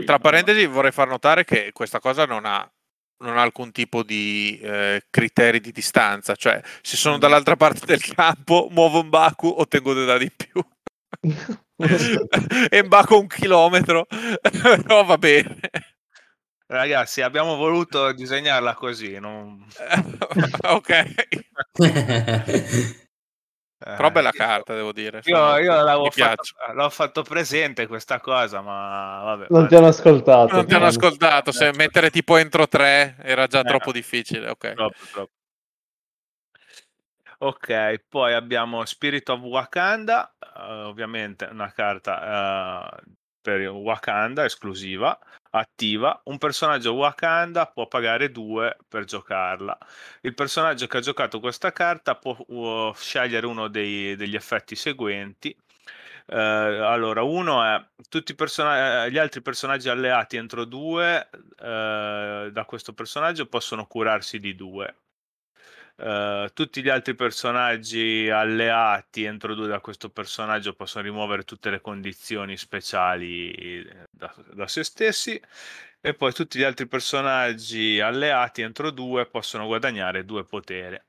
[0.04, 2.68] Tra parentesi vorrei far notare che questa cosa non ha,
[3.24, 7.20] non ha alcun tipo di eh, criteri di distanza, cioè se sono mm.
[7.20, 10.62] dall'altra parte del campo, muovo un Baku, ottengo due dadi in più.
[12.70, 14.06] e Baku un chilometro,
[14.40, 15.58] però va bene.
[16.70, 19.18] Ragazzi, abbiamo voluto disegnarla così.
[19.18, 19.66] Non...
[20.68, 21.14] ok.
[23.96, 25.20] Però bella carta, devo dire.
[25.24, 26.42] Io, io fatto,
[26.74, 29.46] l'ho fatto presente questa cosa, ma vabbè.
[29.48, 30.54] Non ti hanno ascoltato.
[30.54, 31.52] Non ti hanno ascoltato.
[31.52, 34.50] Se mettere tipo entro tre era già eh, troppo difficile.
[34.50, 34.74] Ok.
[34.74, 35.32] Troppo, troppo.
[37.40, 45.18] Ok, poi abbiamo Spirit of Wakanda, uh, ovviamente una carta uh, per Wakanda esclusiva
[45.50, 49.76] attiva, un personaggio Wakanda può pagare 2 per giocarla.
[50.22, 55.56] Il personaggio che ha giocato questa carta può uh, scegliere uno dei, degli effetti seguenti.
[56.26, 62.92] Uh, allora, uno è tutti person- gli altri personaggi alleati entro 2 uh, da questo
[62.92, 64.94] personaggio possono curarsi di 2.
[66.00, 71.80] Uh, tutti gli altri personaggi alleati entro due da questo personaggio possono rimuovere tutte le
[71.80, 75.42] condizioni speciali eh, da, da, se stessi
[76.00, 81.06] e poi tutti gli altri personaggi alleati entro due possono guadagnare due potere.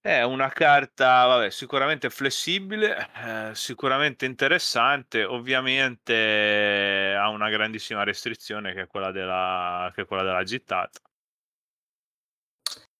[0.00, 8.82] È una carta vabbè, sicuramente flessibile, eh, sicuramente interessante, ovviamente ha una grandissima restrizione che
[8.82, 11.00] è quella della, che è quella della gittata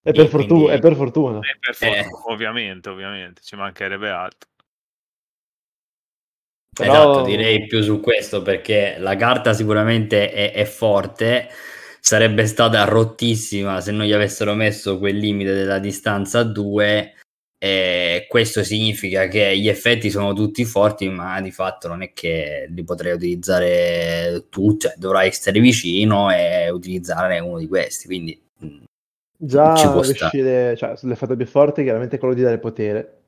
[0.01, 0.77] è per, fortuna, quindi...
[0.77, 1.39] è per fortuna.
[1.39, 1.99] È per fortuna.
[1.99, 2.07] Eh.
[2.31, 4.49] Ovviamente, ovviamente, ci mancherebbe altro.
[6.75, 6.91] Però...
[6.91, 11.49] Esatto, direi più su questo perché la carta sicuramente è, è, forte,
[11.99, 17.15] sarebbe stata rottissima se non gli avessero messo quel limite della distanza a 2
[17.61, 22.67] e questo significa che gli effetti sono tutti forti ma di fatto non è che
[22.69, 28.41] li potrei utilizzare tutti, cioè dovrai stare vicino e utilizzare uno di questi, quindi
[29.41, 33.21] Già riuscire, cioè, l'effetto più forte è chiaramente quello di dare potere.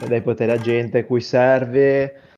[0.00, 2.36] E dai potere a gente a cui serve,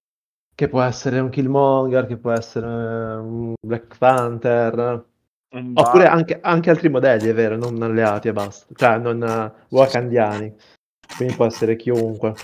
[0.55, 5.05] che può essere un Killmonger, che può essere un Black Panther.
[5.51, 8.67] Un Oppure anche, anche, altri modelli, è vero, non alleati e basta.
[8.75, 10.55] Cioè, non uh, wakandiani.
[11.17, 12.35] Quindi può essere chiunque.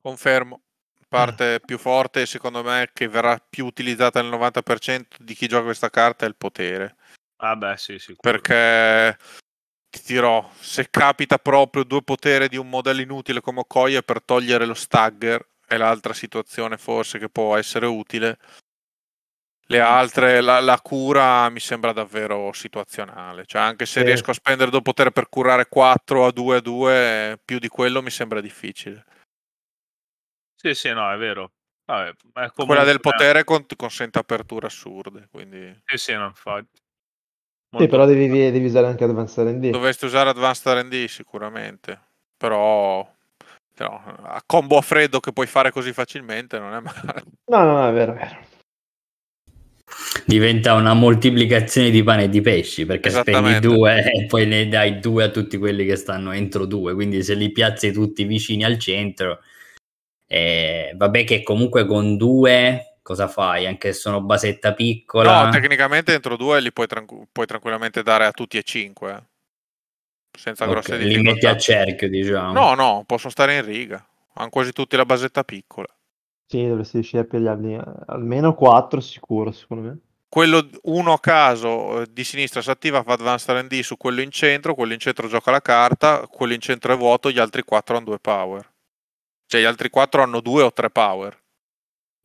[0.00, 0.62] Confermo.
[1.08, 5.90] Parte più forte, secondo me, che verrà più utilizzata nel 90% di chi gioca questa
[5.90, 6.96] carta è il potere.
[7.38, 8.14] Ah beh, sì, sì.
[8.18, 9.16] Perché
[9.90, 14.64] ti dirò, se capita proprio due potere di un modello inutile come Okoye per togliere
[14.66, 18.38] lo stagger, è l'altra situazione forse che può essere utile.
[19.68, 23.44] Le altre, la, la cura mi sembra davvero situazionale.
[23.46, 24.06] Cioè, anche se Sì.
[24.06, 28.00] riesco a spendere dopo poter per curare 4 a 2 a 2, più di quello
[28.00, 29.04] mi sembra difficile.
[30.54, 31.52] Sì, sì, no, è vero.
[31.84, 36.80] Vabbè, è Quella del comunque- potere con- consente aperture assurde, quindi Sì, sì, no, infatti.
[37.76, 39.70] Sì, Molto- però devi, devi usare anche Advanced R&D.
[39.70, 42.00] dovresti usare Advanced R&D sicuramente.
[42.38, 43.06] Però,
[43.74, 47.24] però, a combo a freddo che puoi fare così facilmente non è male.
[47.46, 48.54] No, no, no, è vero, è vero.
[50.24, 54.98] Diventa una moltiplicazione di pane e di pesci perché spendi due e poi ne dai
[54.98, 56.94] due a tutti quelli che stanno entro due.
[56.94, 59.40] Quindi se li piazzi tutti vicini al centro,
[60.26, 63.66] eh, vabbè che comunque con due cosa fai?
[63.66, 65.44] Anche se sono basetta piccola.
[65.44, 69.28] No, tecnicamente entro due li puoi, tranqu- puoi tranquillamente dare a tutti e cinque.
[70.36, 71.32] Senza Ok, grosse li difficoltà.
[71.32, 72.52] metti a cerchio, diciamo.
[72.52, 74.04] No, no, possono stare in riga.
[74.34, 75.86] Hanno quasi tutti la basetta piccola.
[76.48, 79.98] Sì, dovresti riuscire a pigliarli eh, almeno 4 sicuro, secondo me.
[80.28, 84.32] Quello uno a caso eh, di sinistra si attiva, fa Advanced R&D su quello in
[84.32, 87.96] centro, quello in centro gioca la carta, quello in centro è vuoto, gli altri quattro
[87.96, 88.68] hanno due power.
[89.46, 91.40] Cioè gli altri quattro hanno due o tre power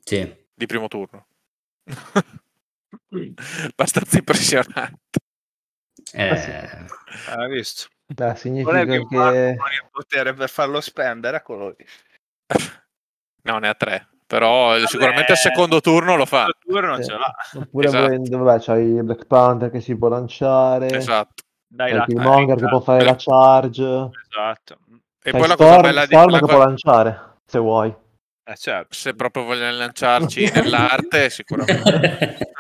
[0.04, 0.40] Sì.
[0.62, 1.26] Di primo turno.
[3.72, 5.00] Abbastanza impressionante.
[6.14, 6.86] Eh,
[7.28, 7.88] Hai visto?
[8.06, 9.58] Dai, Non è significa più che...
[9.92, 11.86] potere per farlo spendere, eccolo lì.
[13.44, 14.08] No, ne ha tre.
[14.28, 16.46] Però eh, sicuramente al secondo turno lo fa.
[16.46, 17.06] Il turno Sì.
[17.06, 17.34] ce l'ha.
[17.56, 18.04] Oppure Esatto.
[18.04, 21.42] volendo, vabbè, c'hai Black Panther che si può lanciare, Esatto.
[21.68, 22.68] Dai la Killmonger che carica.
[22.70, 24.78] può fare la charge, Esatto.
[25.24, 27.96] E c'hai poi la cosa Storm, bella di Storm che può lanciare, se vuoi.
[28.52, 28.94] Eh, certo.
[28.94, 32.52] se proprio vogliono lanciarci nell'arte, sicuramente.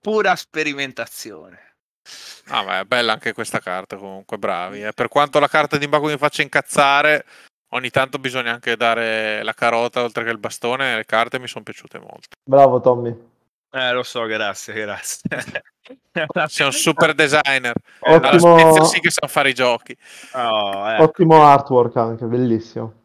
[0.00, 1.76] Pura sperimentazione.
[2.48, 4.82] Ah, ma è bella anche questa carta comunque, bravi.
[4.82, 4.92] eh.
[4.92, 7.24] Per quanto la carta di Mbaku mi faccia incazzare,
[7.70, 10.96] ogni tanto bisogna anche dare la carota oltre che il bastone.
[10.96, 12.36] Le carte mi sono piaciute molto.
[12.44, 13.30] Bravo Tommy.
[13.74, 15.30] Eh, lo so, grazie, grazie.
[16.48, 17.72] Sei un super designer.
[18.00, 19.96] Alla Ottimo, Spezia sì che sa fare i giochi.
[20.34, 23.00] Oh, eh, ottimo artwork anche, bellissimo.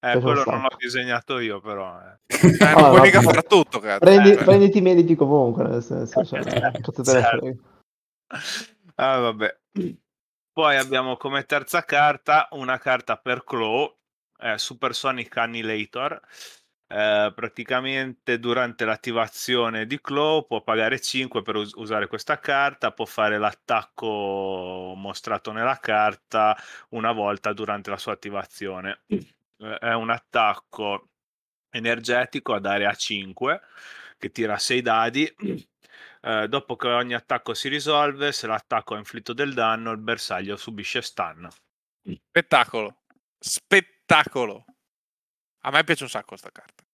[0.00, 1.98] Eh, quello non l'ho disegnato io, però.
[2.00, 2.18] eh.
[2.26, 3.30] Eh, non Ah, puoi no, mica no.
[3.30, 3.98] fare tutto, cazzo.
[4.00, 6.42] Prendi, Eh, prenditi meriti comunque, nel senso, cioè,
[6.82, 7.02] Certo.
[7.02, 7.54] frega.
[8.96, 9.58] Ah, vabbè.
[10.52, 13.94] Poi abbiamo come terza carta una carta per Claw,
[14.38, 16.20] eh, Supersonic Annihilator.
[16.88, 23.04] Eh, praticamente durante l'attivazione di Claw può pagare 5 per us- usare questa carta, può
[23.04, 26.56] fare l'attacco mostrato nella carta
[26.90, 29.00] una volta durante la sua attivazione.
[29.08, 31.08] Eh, è un attacco
[31.70, 33.60] energetico ad area 5
[34.18, 35.34] che tira 6 dadi.
[36.22, 40.56] Eh, dopo che ogni attacco si risolve, se l'attacco ha inflitto del danno, il bersaglio
[40.56, 41.48] subisce stun.
[42.02, 43.02] Spettacolo.
[43.38, 44.64] Spettacolo.
[45.62, 46.84] A me piace un sacco sta carta.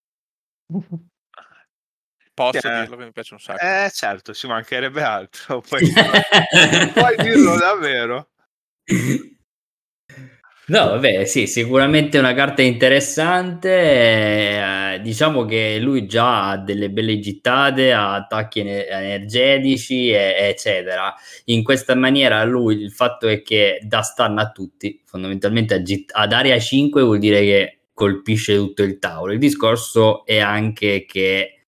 [2.35, 2.81] Posso Eh.
[2.81, 3.63] dirlo che mi piace un sacco.
[3.65, 5.61] Eh certo, ci mancherebbe altro.
[5.69, 5.93] Puoi,
[6.93, 8.31] puoi dirlo davvero.
[10.67, 13.69] No, vabbè, sì, sicuramente una carta interessante.
[14.95, 21.13] eh, diciamo che lui già ha delle belle gittate, ha attacchi ene- energetici, e- eccetera.
[21.47, 26.59] In questa maniera, lui il fatto è che dà stun a tutti, fondamentalmente ad area
[26.61, 29.33] 5 vuol dire che colpisce tutto il tavolo.
[29.33, 31.65] Il discorso è anche che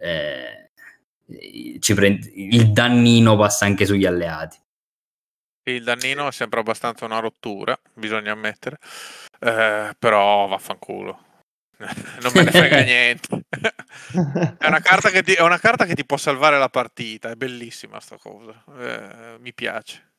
[0.00, 0.70] eh,
[1.94, 4.56] prende- il dannino passa anche sugli alleati.
[5.64, 8.78] Il dannino è sempre abbastanza una rottura, bisogna ammettere.
[9.40, 11.32] Eh, però vaffanculo.
[12.22, 13.44] non me ne frega niente.
[14.58, 17.30] è, una carta che ti, è una carta che ti può salvare la partita.
[17.30, 18.62] È bellissima sta cosa.
[18.78, 20.12] Eh, mi piace.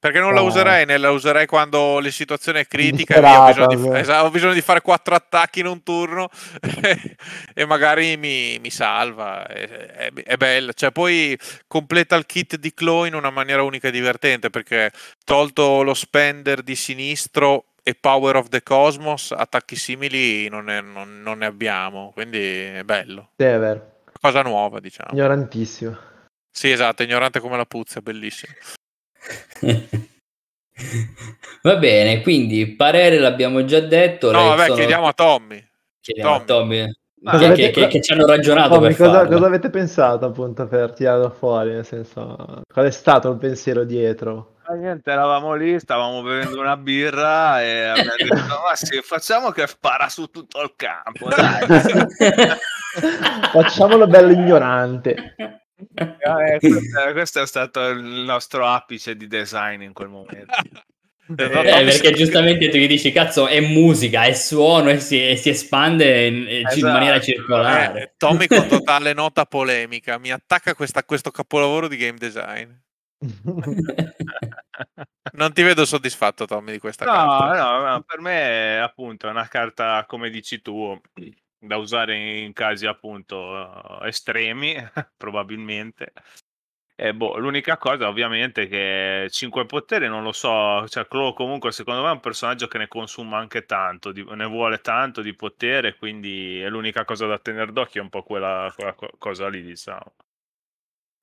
[0.00, 0.46] Perché non la Oh.
[0.46, 4.30] userei, ne la userei quando la situazione è critica e ho, bisogno di, esatto, ho
[4.30, 6.28] bisogno di fare quattro attacchi in un turno
[7.52, 9.46] e magari mi, mi salva.
[9.46, 10.72] È, è, è bella.
[10.72, 14.92] Cioè, poi completa il kit di Claw in una maniera unica e divertente perché
[15.24, 21.22] tolto lo spender di sinistro e Power of the Cosmos, attacchi simili non ne, non-
[21.22, 23.30] non ne abbiamo, quindi è bello.
[23.36, 23.94] Sì, è vero.
[24.20, 25.10] Cosa nuova, diciamo.
[25.12, 25.96] Ignorantissimo.
[26.50, 28.52] Sì, esatto, ignorante come la puzza, è bellissimo.
[31.62, 34.30] Va bene, quindi parere l'abbiamo già detto.
[34.30, 35.68] No, vabbè, sono- chiediamo a Tommy.
[36.00, 36.78] chiediamo a Tommy.
[36.78, 39.70] Tommy, Ma che, avete- che- che- che ci hanno ragionato Tommy, per cosa, cosa avete
[39.70, 41.70] pensato appunto per tirarlo fuori?
[41.72, 44.54] Nel senso, qual è stato il pensiero dietro?
[44.70, 49.66] Ah, niente, eravamo lì, stavamo bevendo una birra e abbiamo detto, ma sì, facciamo che
[49.66, 51.66] spara su tutto il campo, dai.
[53.52, 55.34] Facciamolo bello ignorante.
[55.94, 60.52] Eh, questo, questo è stato il nostro apice di design in quel momento.
[60.52, 60.82] Esatto.
[61.30, 61.34] Eh,
[61.84, 66.36] perché giustamente tu gli dici, cazzo, è musica, è suono e si, si espande in,
[66.48, 66.90] in Esatto.
[66.90, 68.00] maniera circolare.
[68.02, 72.70] Eh, Tommy con totale nota polemica mi attacca questa- questo capolavoro di game design.
[75.32, 77.62] Non ti vedo soddisfatto, Tommy, di questa No, carta.
[77.62, 80.98] no, no, per me appunto è una carta, come dici tu,
[81.58, 84.74] da usare in casi appunto eh, estremi,
[85.16, 86.12] probabilmente.
[87.00, 92.02] E boh, l'unica cosa ovviamente che 5 poteri non lo so, cioè Claw comunque secondo
[92.02, 95.96] me è un personaggio che ne consuma anche tanto, di- ne vuole tanto di potere,
[95.96, 99.62] quindi è l'unica cosa da tenere d'occhio, è un po' quella, quella co- cosa lì,
[99.62, 100.12] diciamo.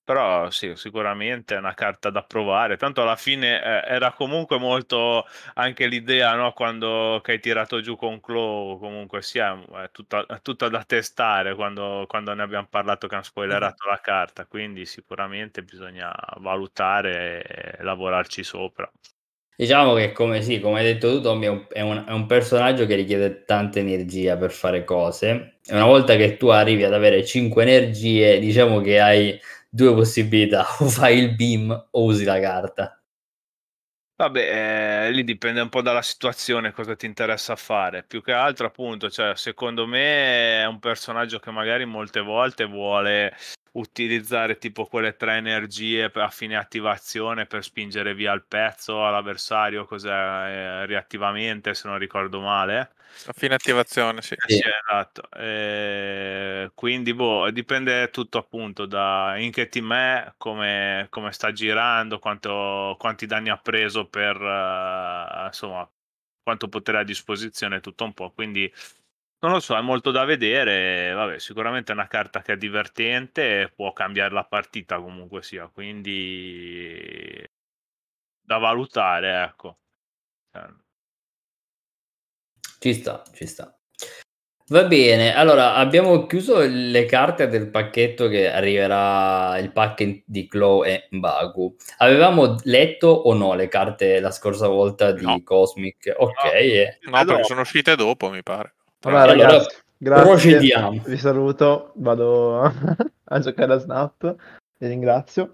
[0.06, 2.78] Però sì, sicuramente è una carta da provare.
[2.78, 5.26] Tanto alla fine eh, era comunque molto
[5.56, 6.54] anche l'idea, no?
[6.54, 11.56] Quando che hai tirato giù con Claw, comunque sia è tutta, è tutta da testare
[11.56, 14.46] quando, quando ne abbiamo parlato che hanno spoilerato la carta.
[14.46, 17.42] Quindi sicuramente bisogna valutare
[17.80, 18.90] e lavorarci sopra.
[19.58, 22.26] Diciamo che come, sì, come hai detto tu, Tommy, è un, è un- è un
[22.26, 25.60] personaggio che richiede tanta energia per fare cose.
[25.66, 29.40] E una volta che tu arrivi ad avere 5 energie, diciamo che hai
[29.76, 32.98] due possibilità, o fai il beam o usi la carta.
[34.18, 38.04] Vabbè, eh, lì dipende un po' dalla situazione, cosa ti interessa fare.
[38.04, 43.36] Più che altro, appunto, cioè, secondo me è un personaggio che magari molte volte vuole
[43.76, 50.10] utilizzare tipo quelle tre energie a fine attivazione per spingere via il pezzo all'avversario, cos'è,
[50.10, 52.92] eh, reattivamente, se non ricordo male.
[53.28, 54.34] A fine attivazione, sì.
[54.34, 54.62] Eh, Sì.
[54.88, 55.30] Esatto.
[55.32, 62.20] Eh, quindi boh, dipende tutto appunto da in che team è, come, come sta girando,
[62.20, 65.90] quanto, quanti danni ha preso per eh, insomma
[66.44, 68.32] quanto potere a disposizione, tutto un po'.
[68.32, 68.72] Quindi
[69.46, 71.12] non lo so, è molto da vedere.
[71.14, 75.68] Vabbè, sicuramente è una carta che è divertente e può cambiare la partita comunque sia,
[75.68, 77.44] quindi
[78.42, 79.78] da valutare, ecco.
[82.80, 83.76] Ci sta, ci sta.
[84.70, 90.84] Va bene, allora abbiamo chiuso le carte del pacchetto che arriverà il pack di Claw
[90.84, 91.76] e Mbaku.
[91.98, 95.44] Avevamo letto o no le carte la scorsa volta di No.
[95.44, 96.12] Cosmic?
[96.18, 96.52] Ok, No.
[96.52, 96.98] eh.
[97.02, 98.74] No, perché sono uscite dopo, mi pare.
[99.06, 100.26] Vabbè, Allora, ragazzi, grazie.
[100.26, 101.02] procediamo.
[101.06, 104.36] Vi saluto, vado a giocare a Snap.
[104.78, 105.52] Vi ringrazio.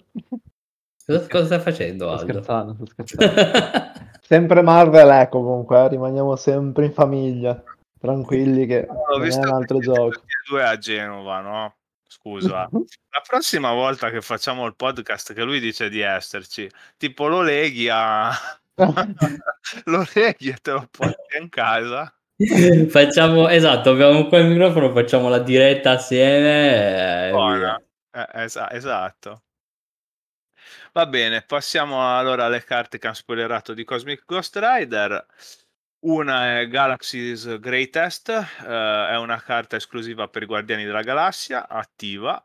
[1.06, 2.32] Cosa, cosa stai facendo, Sto Aldo?
[2.32, 3.91] scherzando, sto scherzando.
[4.22, 7.62] Sempre Marvel è comunque, eh, rimaniamo sempre in famiglia.
[7.99, 10.14] Tranquilli che Ho non è un altro gioco.
[10.22, 11.76] e due a Genova, no?
[12.08, 12.70] Scusa.
[13.12, 17.89] La prossima volta che facciamo il podcast che lui dice di esserci, tipo lo leghi
[17.89, 18.32] a...
[19.86, 22.12] lo leghi e te lo porti in casa.
[22.89, 27.28] facciamo, esatto, abbiamo qua il microfono, facciamo la diretta assieme.
[27.28, 27.82] e Buona.
[28.12, 29.44] Eh, esa- esatto.
[30.94, 35.26] Va bene, passiamo allora alle carte che hanno spoilerato di Cosmic Ghost Rider.
[36.04, 42.44] Una è Galaxy's Greatest, eh, è una carta esclusiva per i Guardiani della Galassia, attiva.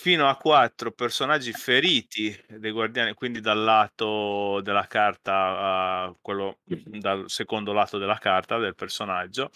[0.00, 7.24] Fino a quattro personaggi feriti dei Guardiani, quindi dal lato della carta, eh, quello dal
[7.28, 9.50] secondo lato della carta del personaggio,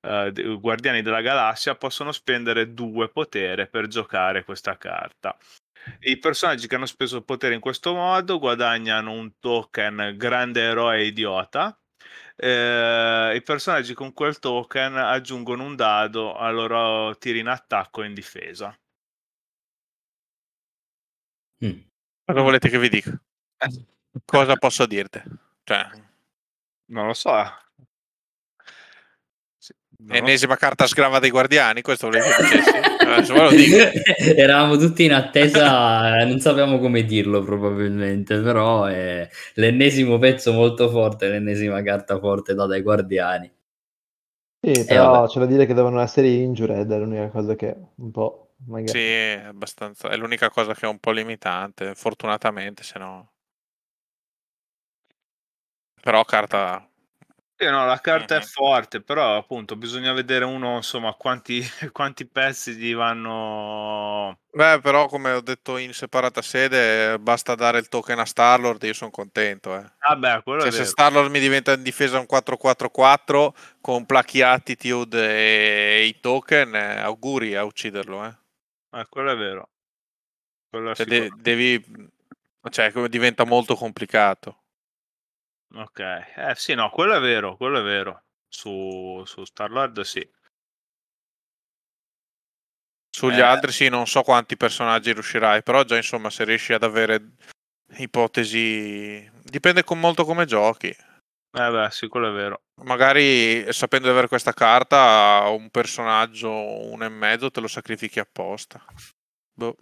[0.00, 5.36] de- Guardiani della Galassia possono spendere due potere per giocare questa carta.
[6.00, 11.76] I personaggi che hanno speso potere in questo modo guadagnano un token grande eroe idiota.
[12.36, 18.06] Eh, I personaggi con quel token aggiungono un dado ai loro tiri in attacco e
[18.06, 18.74] in difesa.
[21.64, 21.80] Mm.
[22.24, 23.20] Cosa volete che vi dica?
[24.24, 25.20] Cosa posso dirti?
[25.64, 25.86] Cioè,
[26.86, 27.30] Non lo so.
[29.58, 30.18] Sì, non lo so.
[30.18, 33.76] ennesima carta sgrava dei guardiani, questo ve lo dico.
[34.36, 40.88] Eravamo tutti in attesa, eh, non sappiamo come dirlo probabilmente, però è l'ennesimo pezzo molto
[40.88, 43.52] forte, l'ennesima carta forte data ai guardiani.
[44.62, 48.49] Sì, però c'è da dire che devono essere injured, è l'unica cosa che un po'
[48.66, 48.88] magari...
[48.88, 50.08] Sì, è abbastanza.
[50.08, 53.32] È l'unica cosa che è un po' limitante, fortunatamente, se no.
[56.00, 56.84] Però carta.
[57.56, 62.74] Sì, no, la carta è forte, però appunto bisogna vedere uno, insomma, quanti, quanti pezzi
[62.74, 64.38] gli vanno...
[64.50, 68.94] Beh, però, come ho detto in separata sede, basta dare il token a Starlord, io
[68.94, 69.76] sono contento.
[69.76, 69.84] Eh.
[70.08, 70.86] Vabbè, quello Cioè, se.
[70.86, 77.56] Starlord mi diventa in difesa un 4-4-4 con Plucky Attitude e i token, eh, auguri
[77.56, 78.24] a ucciderlo.
[78.24, 78.39] Eh.
[78.92, 79.70] Eh, quello è vero.
[80.68, 81.84] Quello è Cioè, de- devi.
[82.70, 84.64] Cioè, come diventa molto complicato.
[85.74, 88.24] Ok, eh sì, no, quello è vero, quello è vero.
[88.48, 90.28] Su, su Star-Lord sì.
[93.08, 93.42] Sugli Eh.
[93.42, 97.34] altri sì, non so quanti personaggi riuscirai, però già insomma se riesci ad avere
[97.98, 99.30] ipotesi...
[99.42, 100.94] Dipende con molto come giochi.
[101.52, 102.62] Eh beh, sì, quello è vero.
[102.84, 108.80] Magari sapendo di avere questa carta, un personaggio uno e mezzo te lo sacrifichi apposta.
[109.54, 109.74] Boh.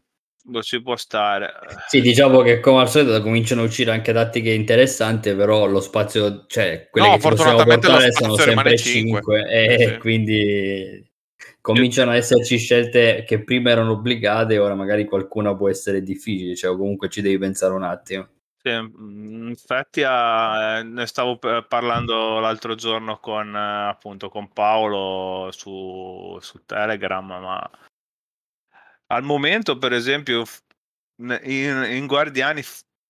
[0.45, 1.53] Boh, ci può stare.
[1.89, 6.47] Sì, diciamo che come al solito cominciano a uscire anche tattiche interessanti, però lo spazio,
[6.47, 9.21] cioè quelle No, che ci possiamo portare sono sempre cinque.
[9.21, 9.99] 5 e Sì, sì.
[9.99, 11.11] quindi
[11.61, 16.57] cominciano ad esserci scelte che prima erano obbligate e ora magari qualcuna può essere difficile,
[16.57, 18.27] cioè comunque ci devi pensare un attimo.
[18.71, 26.39] Mm, infatti ah, eh, ne stavo parlando l'altro giorno con eh, appunto con Paolo su,
[26.41, 27.71] su Telegram, ma
[29.11, 30.45] al momento, per esempio,
[31.17, 32.63] in, in Guardiani,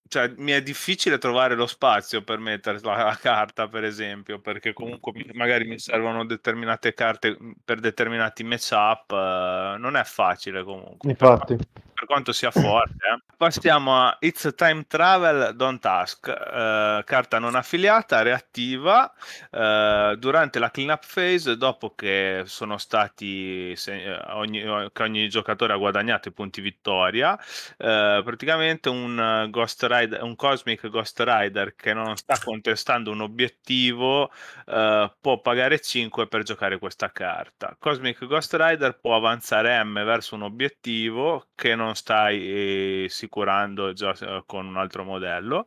[0.09, 4.73] cioè, mi è difficile trovare lo spazio per mettere la, la carta, per esempio, perché
[4.73, 10.63] comunque mi- magari mi servono determinate carte mm, per determinati matchup, eh, non è facile
[10.63, 11.11] comunque.
[11.11, 11.59] Infatti,
[11.99, 12.93] per quanto sia forte.
[12.95, 13.23] eh.
[13.37, 19.13] Passiamo a It's Time Travel Don't Ask, eh, carta non affiliata, reattiva
[19.51, 24.61] eh, durante la cleanup phase dopo che sono stati se- eh, ogni,
[24.93, 27.37] che ogni giocatore ha guadagnato i punti vittoria.
[27.77, 34.31] eh, praticamente un Ghost Rider, un Cosmic Ghost Rider che non sta contestando un obiettivo
[34.67, 37.77] eh, può pagare 5 per giocare questa carta.
[37.79, 44.13] Cosmic Ghost Rider può avanzare M verso un obiettivo che non stai eh, assicurando già
[44.21, 45.65] eh, con un altro modello.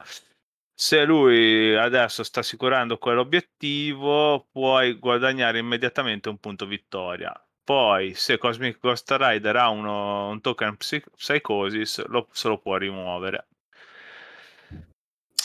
[0.74, 7.32] Se lui adesso sta assicurando quell'obiettivo, puoi guadagnare immediatamente un punto vittoria.
[7.64, 12.78] Poi, se Cosmic Ghost Rider ha uno- un token Psy- Psychosis, lo, se lo può
[12.78, 13.46] rimuovere.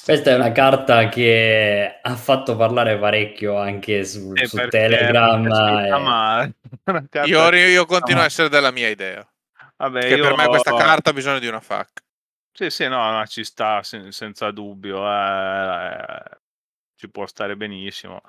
[0.07, 5.45] Questa è una carta che ha fatto parlare parecchio anche su, Eh, su Telegram.
[5.45, 6.55] e-
[7.27, 9.27] Io, io continuo a essere della mia idea.
[9.77, 12.03] Vabbè, Che per io- me questa carta ha bisogno di una FAC.
[12.53, 16.22] Sì, sì, no, ma ci sta sen- senza dubbio, eh,
[16.97, 18.20] ci può stare benissimo.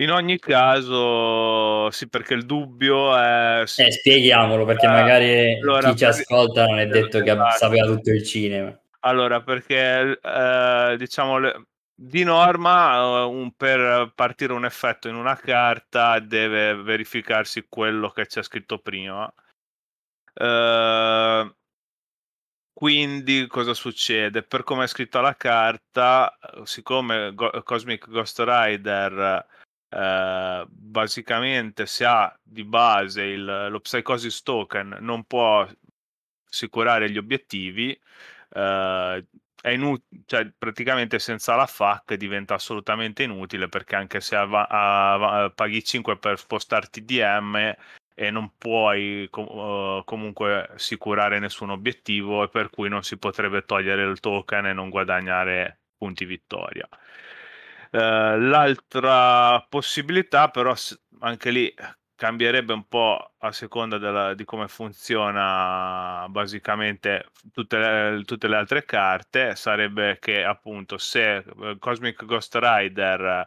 [0.00, 3.62] In ogni caso, sì, perché il dubbio è...
[3.62, 7.56] Eh, spieghiamolo perché Eh, magari allora, chi ci per- ascolta non è detto che Esatto.
[7.56, 8.76] sapeva tutto il cinema.
[9.00, 11.38] Allora, perché eh, diciamo
[11.96, 18.26] di norma eh, un- per partire un effetto in una carta deve verificarsi quello che
[18.26, 19.32] c'è scritto prima.
[20.34, 21.54] Eh,
[22.72, 24.42] quindi cosa succede?
[24.42, 29.46] Per come è scritta la carta, eh, siccome Go- Cosmic Ghost Rider
[29.88, 35.66] eh, basicamente se ha di base il, lo Psychosis Token non può
[36.50, 37.98] assicurare gli obiettivi,
[38.50, 39.26] eh,
[39.62, 45.50] è inutile, cioè praticamente senza la FAC diventa assolutamente inutile perché anche se ava- ava-
[45.50, 47.74] paghi 5 per spostarti DM
[48.14, 49.46] e non puoi com-
[50.00, 54.72] eh, comunque assicurare nessun obiettivo e per cui non si potrebbe togliere il token e
[54.72, 56.88] non guadagnare punti vittoria.
[57.90, 60.74] Eh, l'altra possibilità però
[61.20, 61.72] anche lì
[62.16, 68.84] cambierebbe un po' a seconda della- di come funziona basicamente tutte le, tutte le altre
[68.84, 73.46] carte sarebbe che appunto se eh, Cosmic Ghost Rider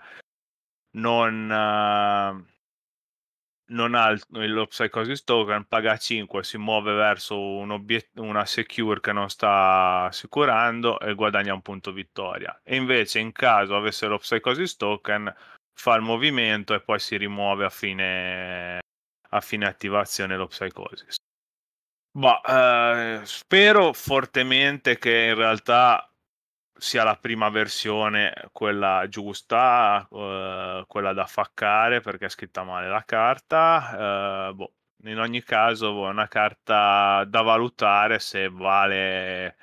[0.91, 2.56] non, eh,
[3.69, 9.11] non ha lo Psychosis Token, paga 5, si muove verso un obiet- una secure che
[9.11, 12.59] non sta assicurando e guadagna un punto vittoria.
[12.63, 15.33] E invece in caso avesse lo Psychosis Token,
[15.73, 18.79] fa il movimento e poi si rimuove a fine,
[19.29, 21.15] a fine attivazione lo Psychosis.
[22.17, 26.11] Ma eh, spero fortemente che in realtà
[26.77, 33.03] sia la prima versione quella giusta, eh, quella da faccare perché è scritta male la
[33.05, 34.49] carta.
[34.49, 34.73] eh, boh,
[35.03, 39.57] in ogni caso boh, è una carta da valutare se vale,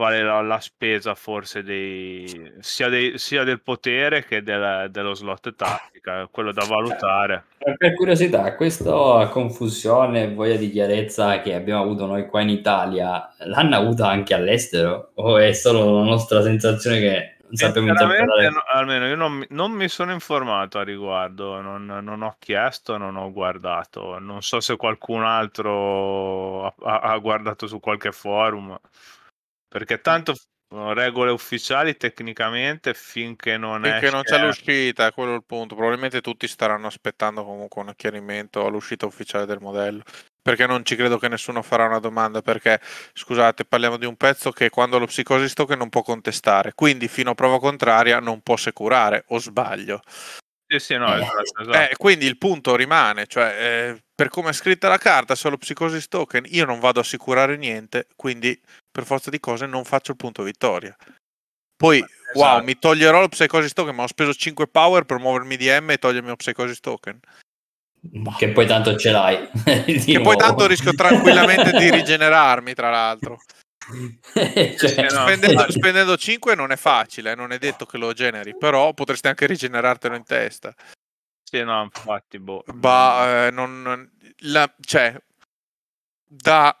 [0.00, 5.54] vale la, la spesa forse dei, sia, dei- sia del potere che del- dello slot
[5.54, 7.44] tattica, quello da valutare.
[7.76, 13.28] Per, curiosità, questa confusione e voglia di chiarezza che abbiamo avuto noi qua in Italia,
[13.40, 15.10] l'hanno avuta anche all'estero?
[15.16, 18.48] O è solo la nostra sensazione che non sappiamo interpretare?
[18.48, 22.96] no- almeno io non, mi- non mi sono informato a riguardo, non, non ho chiesto,
[22.96, 24.18] non ho guardato.
[24.18, 28.74] Non so se qualcun altro ha- ha guardato su qualche forum,
[29.70, 30.34] perché tanto
[30.72, 34.10] regole ufficiali tecnicamente finché non Finché esce...
[34.10, 35.74] non c'è l'uscita, è quello il punto.
[35.74, 40.02] Probabilmente tutti staranno aspettando comunque un chiarimento all'uscita ufficiale del modello.
[40.42, 42.40] Perché non ci credo che nessuno farà una domanda.
[42.40, 42.80] Perché,
[43.12, 46.72] scusate, parliamo di un pezzo che quando lo psicosi token non può contestare.
[46.74, 49.24] Quindi, fino a prova contraria, non può assicurare.
[49.28, 50.00] O sbaglio?
[50.70, 51.20] Sì, sì, no, Eh.
[51.20, 51.78] esatto, esatto.
[51.78, 53.56] Eh, quindi il punto rimane, cioè
[53.92, 57.56] eh, per come è scritta la carta, solo Psychosis Token, io non vado a assicurare
[57.56, 58.58] niente, quindi
[58.90, 60.94] per forza di cose non faccio il punto vittoria.
[61.76, 61.98] Poi
[62.34, 62.64] wow, Esatto.
[62.64, 65.98] mi toglierò lo Psychosis Token, ma ho speso 5 power per muovermi di M e
[65.98, 67.18] togliermi lo Psychosis Token.
[68.38, 69.48] Che poi tanto ce l'hai.
[69.64, 70.36] Che poi nuovo.
[70.36, 73.40] tanto rischio tranquillamente di rigenerarmi, tra l'altro.
[73.80, 75.08] Cioè, Sì, no.
[75.26, 79.28] Spendendo, spendendo 5 non è facile, eh, non è detto che lo generi, però potresti
[79.28, 80.74] anche rigenerartelo in testa.
[81.42, 82.64] Sì, no, infatti, boh.
[82.74, 84.10] Ma eh, non, non-
[84.42, 85.20] la- cioè,
[86.26, 86.74] da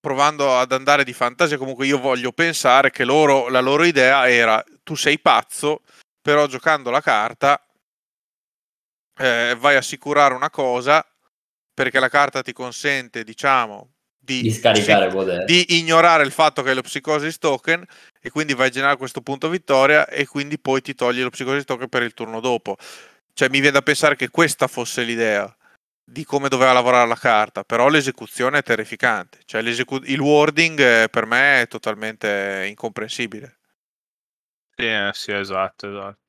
[0.00, 4.64] provando ad andare di fantasia, comunque io voglio pensare che loro, la loro idea era
[4.82, 5.82] tu sei pazzo,
[6.20, 7.64] però giocando la carta
[9.18, 11.06] eh, vai a assicurare una cosa
[11.74, 13.91] perché la carta ti consente, diciamo,
[14.24, 15.44] di, di scaricare potere.
[15.44, 17.84] di ignorare il fatto che è lo Psychosis Token
[18.20, 21.64] e quindi vai a generare questo punto vittoria e quindi poi ti togli lo Psychosis
[21.64, 22.76] Token per il turno dopo.
[23.34, 25.52] Cioè mi viene da pensare che questa fosse l'idea
[26.04, 29.40] di come doveva lavorare la carta, però l'esecuzione è terrificante.
[29.44, 33.56] Cioè il wording eh, per me è totalmente incomprensibile.
[34.76, 36.21] Sì, eh, sì, esatto, esatto.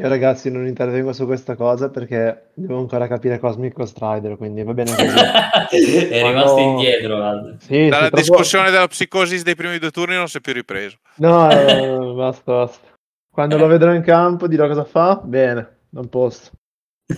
[0.00, 4.62] Io ragazzi non intervengo su questa cosa perché devo ancora capire Cosmic Ghost Rider, quindi
[4.62, 5.04] va bene così.
[6.08, 6.70] è Ma rimasto no.
[6.70, 7.16] indietro.
[7.16, 7.56] guarda.
[7.58, 10.54] Sì, sì, Dalla proprio- discussione della psicosi dei primi due turni non si è più
[10.54, 10.96] ripreso.
[11.16, 12.86] No, no, no, no, basta, basta.
[13.30, 15.20] Quando lo vedrò in campo dirò cosa fa?
[15.22, 16.52] Bene, non posso.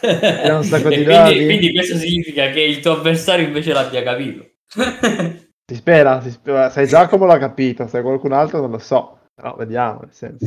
[0.01, 4.49] Era un sacco di quindi, quindi questo significa che il tuo avversario invece l'abbia capito.
[4.66, 6.70] Si spera, si spera.
[6.70, 9.20] Se Giacomo l'ha capito, se qualcun altro non lo so.
[9.33, 10.47] Però vediamo, nel senso.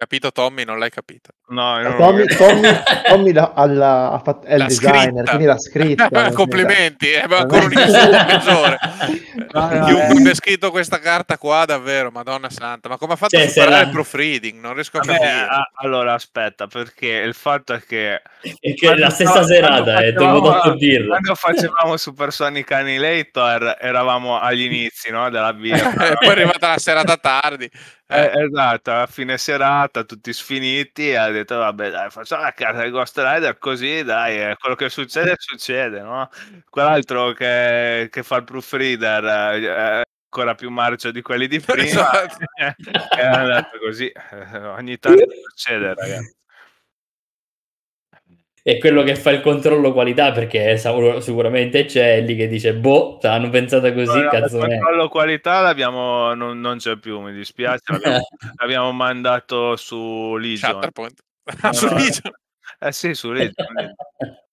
[0.00, 0.64] Capito Tommy?
[0.64, 1.32] Non l'hai capito.
[1.48, 2.68] No, non- Tommy, Tommy,
[3.06, 5.22] Tommy l'ha- alla- ha fatto- è il designer, scritta.
[5.24, 6.08] quindi l'ha scritta.
[6.32, 8.78] Complimenti, è ancora un insulto peggiore.
[9.52, 10.16] No, Chiunque eh.
[10.18, 13.70] abbia scritto questa carta qua, davvero, madonna santa, ma come ha fatto Cioè, a superare
[13.72, 14.60] la- il proofreading?
[14.60, 15.32] Non riesco a Vabbè, capire.
[15.48, 18.22] a- allora aspetta, perché il fatto è che
[18.60, 21.08] E che la stessa serata, quando eh, facevamo- detto dirlo.
[21.08, 26.10] Quando facevamo Supersonic Annihilator eravamo agli inizi no, della birra.
[26.10, 27.68] E poi è arrivata la serata tardi.
[28.12, 32.82] Eh, Eh, esatto, a fine serata, tutti sfiniti, ha detto vabbè dai, facciamo la carta
[32.82, 36.28] di Ghost Rider così, dai, eh, quello che succede succede, no?
[36.68, 41.84] Quell'altro che, che fa il proofreader eh, è ancora più marcio di quelli di prima,
[41.84, 42.36] Esatto.
[43.16, 46.34] è andato così, eh, ogni tanto succede ragazzi.
[48.62, 53.28] È quello che fa il controllo qualità perché sicuramente c'è lì che dice boh, te
[53.28, 57.32] l'hanno pensata così, No, no, cazzo il controllo qualità l'abbiamo, non, non c'è più, mi
[57.32, 58.18] dispiace, l'abbiamo,
[58.60, 60.72] l'abbiamo mandato su Legion.
[60.72, 61.20] Shatterpoint.
[61.62, 61.86] No, Su.
[61.86, 62.32] Legion.
[62.78, 63.66] Eh sì, su Legion.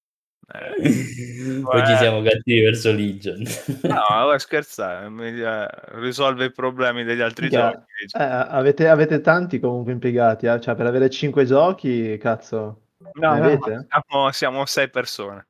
[0.49, 3.43] Eh, Oggi siamo cattivi verso Legion.
[3.81, 5.67] No, vuoi scherzare, eh,
[5.99, 8.17] risolve i problemi degli altri Minchia, giochi.
[8.17, 10.57] Eh, avete, avete tanti comunque impiegati, eh?
[10.61, 12.86] Cioè per avere 5 giochi, cazzo.
[13.13, 15.47] No, no, siamo, siamo sei persone.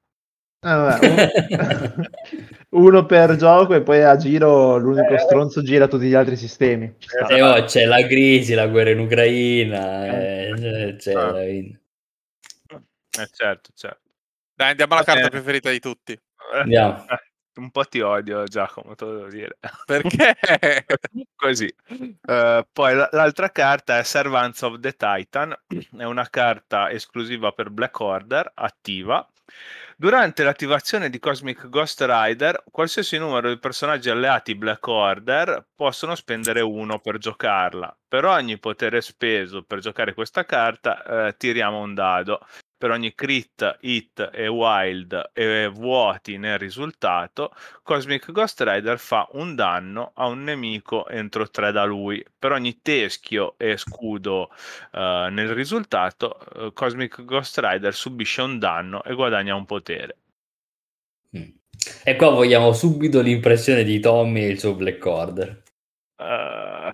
[0.59, 0.99] Eh, vabbè,
[2.71, 5.19] un- uno per gioco e poi a giro l'unico Eh.
[5.19, 6.95] stronzo gira tutti gli altri sistemi.
[6.97, 7.27] Ci sta.
[7.27, 11.31] E oh, c'è la crisi, la guerra in Ucraina, eh, c'è- c'è Ah.
[11.31, 11.77] la- Eh,
[13.31, 14.01] certo, certo.
[14.53, 16.11] Dai, andiamo alla carta preferita di tutti.
[16.53, 17.05] Eh, Andiamo.
[17.57, 19.57] Un po' ti odio, Giacomo, te lo devo dire.
[19.85, 20.35] Perché?
[21.35, 21.73] Così.
[22.21, 25.55] Eh, poi l- l'altra carta è Servants of the Titan,
[25.97, 29.27] è una carta esclusiva per Black Order, attiva.
[29.95, 36.61] Durante l'attivazione di Cosmic Ghost Rider, qualsiasi numero di personaggi alleati Black Order possono spendere
[36.61, 37.97] uno per giocarla.
[38.07, 42.39] Per ogni potere speso per giocare questa carta, eh, tiriamo un dado.
[42.77, 47.51] Per ogni crit, hit e wild e vuoti nel risultato,
[47.81, 52.23] Cosmic Ghost Rider fa un danno a un nemico entro 3 da lui.
[52.37, 54.51] Per ogni teschio e scudo
[54.91, 60.17] eh, nel risultato, eh, Cosmic Ghost Rider subisce un danno e guadagna un potere.
[61.35, 61.49] Mm.
[62.03, 65.63] E qua vogliamo subito l'impressione di Tommy e il suo Black Order.
[66.15, 66.93] Eh,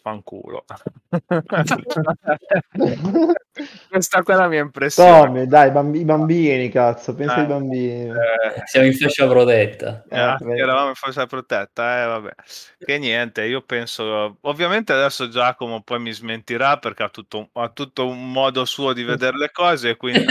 [0.00, 0.64] fanculo.
[3.88, 5.10] Questa qua è la mia impressione.
[5.26, 8.08] Tommy, dai, bambi- i bambini, cazzo, pensa Eh, ai bambini.
[8.10, 10.04] Eh, Siamo in fascia protetta.
[10.08, 10.60] Eh, vedi.
[10.60, 12.30] eravamo in fascia protetta, eh, vabbè.
[12.78, 18.06] Che niente, io penso, ovviamente adesso Giacomo poi mi smentirà perché ha tutto, ha tutto
[18.06, 20.24] un modo suo di vedere le cose e quindi,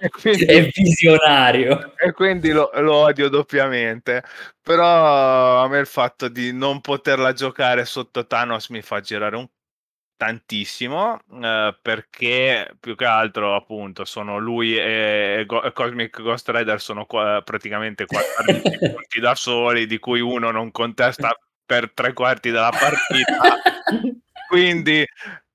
[0.00, 1.92] e quindi- È visionario.
[1.96, 4.22] e quindi lo, lo odio doppiamente.
[4.62, 9.46] Però a me il fatto di non poterla giocare sotto Thanos mi fa girare un
[10.18, 17.06] tantissimo eh, perché più che altro appunto sono lui e, Go- Cosmic Ghost Rider sono
[17.06, 22.70] qua- praticamente 14 punti da soli di cui uno non contesta per tre quarti della
[22.70, 23.60] partita.
[24.48, 25.06] Quindi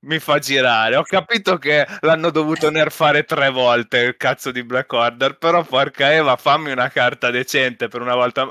[0.01, 0.95] mi fa girare.
[0.95, 6.13] Ho capito che l'hanno dovuto nerfare tre volte il cazzo di Black Order però porca
[6.13, 8.49] Eva fammi una carta decente per una volta.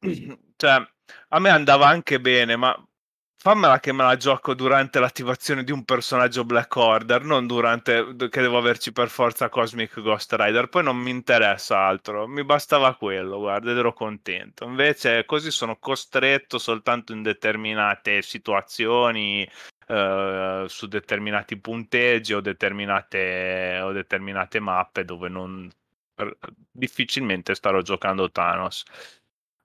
[0.56, 0.86] Cioè
[1.32, 2.76] a me andava anche bene ma
[3.42, 8.40] fammela che me la gioco durante l'attivazione di un personaggio Black Order, non durante che
[8.42, 10.68] devo averci per forza Cosmic Ghost Rider.
[10.68, 14.66] Poi non mi interessa altro, mi bastava quello, guarda, ed ero contento.
[14.66, 19.48] Invece così sono costretto soltanto in determinate situazioni,
[19.88, 25.70] eh, su determinati punteggi o determinate, o determinate mappe dove non
[26.70, 28.84] difficilmente starò giocando Thanos.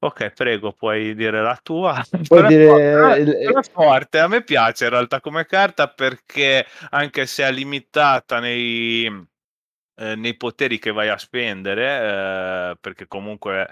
[0.06, 1.94] Ok, prego, puoi dire la tua.
[2.12, 2.48] Puoi Però
[2.78, 7.52] è dire forte, è a me piace in realtà come carta perché anche se è
[7.52, 13.68] limitata nei, eh, nei poteri che vai a spendere, eh, perché comunque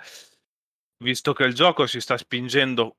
[1.03, 2.97] visto che il gioco si sta spingendo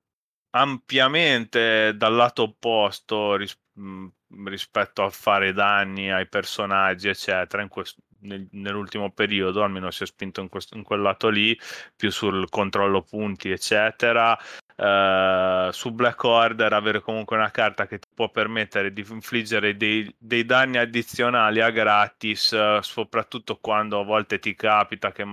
[0.51, 4.07] ampiamente dal lato opposto ris- mh,
[4.45, 10.07] rispetto a fare danni ai personaggi, eccetera, in quest- nel- nell'ultimo periodo almeno si è
[10.07, 11.59] spinto in, questo- in quel lato lì,
[11.97, 14.37] più sul controllo punti, eccetera.
[14.77, 20.13] Eh, su Black Order avere comunque una carta che ti può permettere di infliggere dei,
[20.19, 25.25] dei danni addizionali a gratis, eh, soprattutto quando a volte ti capita che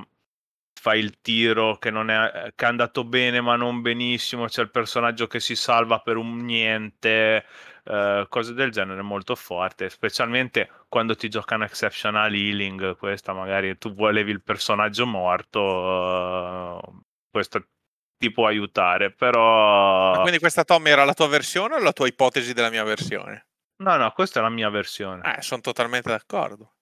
[0.82, 4.72] fai il tiro che, non è, che è andato bene ma non benissimo, c'è il
[4.72, 7.46] personaggio che si salva per un niente,
[7.84, 13.94] eh, cose del genere molto forte, specialmente quando ti giocano exceptional healing, questa magari tu
[13.94, 16.92] volevi il personaggio morto, eh,
[17.30, 17.64] questo
[18.18, 20.14] ti può aiutare, però...
[20.16, 23.50] Ma quindi questa Tommy era la tua versione o la tua ipotesi della mia versione?
[23.84, 25.38] No, no, questa è la mia versione.
[25.38, 26.74] Eh, sono totalmente d'accordo.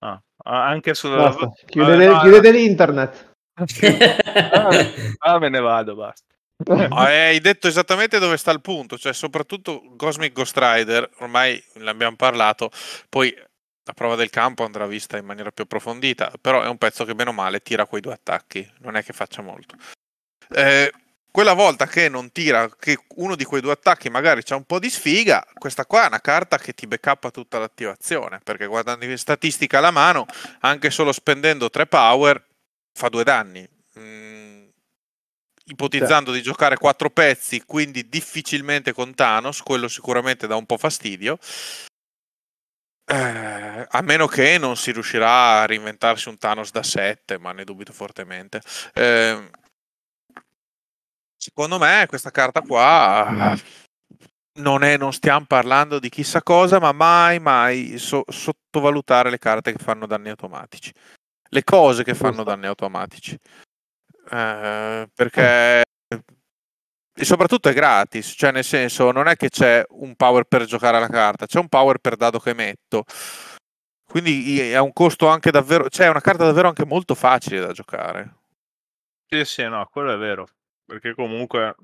[0.00, 1.08] Ah, anche su...
[1.08, 3.34] Basta, Vabbè, chiudete, no, chiudete l'internet.
[5.20, 6.24] Ah, me ne vado, basta.
[6.68, 11.90] Eh, hai detto esattamente dove sta il punto, cioè soprattutto Cosmic Ghost Rider, ormai ne
[11.90, 12.70] abbiamo parlato,
[13.08, 13.34] poi
[13.84, 17.14] la prova del campo andrà vista in maniera più approfondita, però è un pezzo che
[17.14, 19.76] bene o male tira quei due attacchi, non è che faccia molto.
[20.54, 20.92] Eh,
[21.30, 24.78] quella volta che non tira, che uno di quei due attacchi magari c'ha un po'
[24.78, 29.16] di sfiga, questa qua è una carta che ti backuppa tutta l'attivazione, perché guardando in
[29.18, 30.26] statistica alla mano,
[30.60, 32.42] anche solo spendendo 3 power,
[32.96, 33.68] fa due danni.
[33.98, 34.68] Mm,
[35.66, 41.38] ipotizzando di giocare quattro pezzi, quindi difficilmente con Thanos, quello sicuramente dà un po' fastidio.
[43.08, 47.64] Eh, a meno che non si riuscirà a reinventarsi un Thanos da 7, ma ne
[47.64, 48.60] dubito fortemente.
[48.94, 49.50] Eh,
[51.36, 53.56] secondo me questa carta qua
[54.56, 59.72] non, è, non stiamo parlando di chissà cosa, ma mai, mai so- sottovalutare le carte
[59.72, 60.92] che fanno danni automatici.
[61.48, 63.38] Le cose che fanno danni automatici.
[64.30, 65.84] Eh, perché
[67.18, 70.98] e soprattutto è gratis, cioè nel senso non è che c'è un power per giocare
[70.98, 73.04] alla carta, c'è un power per dado che metto.
[74.04, 77.72] Quindi è un costo anche davvero, cioè è una carta davvero anche molto facile da
[77.72, 78.34] giocare.
[79.26, 80.46] Sì, sì, no, quello è vero.
[80.84, 81.74] Perché comunque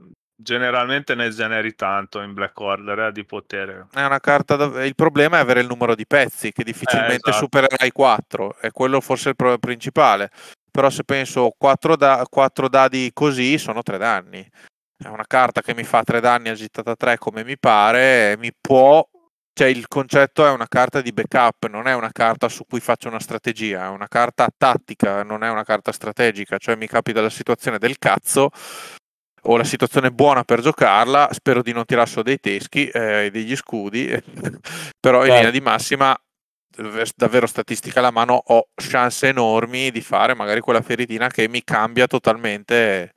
[0.43, 3.87] generalmente ne generi tanto in Black Order eh, di potere.
[3.93, 7.45] È una carta da- il problema è avere il numero di pezzi che difficilmente esatto.
[7.45, 10.31] supererai 4, è quello forse il problema principale.
[10.71, 14.47] Però se penso 4, da- quattro dadi così sono 3 danni.
[14.97, 19.07] È una carta che mi fa 3 danni agitata 3 come mi pare, mi può
[19.55, 23.09] cioè il concetto è una carta di backup, non è una carta su cui faccio
[23.09, 27.29] una strategia, è una carta tattica, non è una carta strategica, cioè mi capita la
[27.29, 28.51] situazione del cazzo
[29.45, 33.57] o la situazione buona per giocarla, spero di non tirar su dei teschi e degli
[33.57, 34.07] scudi,
[35.01, 35.35] però in Certo.
[35.35, 36.17] linea di massima
[36.77, 41.63] dav- davvero statistica alla mano ho chance enormi di fare magari quella feritina che mi
[41.65, 43.13] cambia totalmente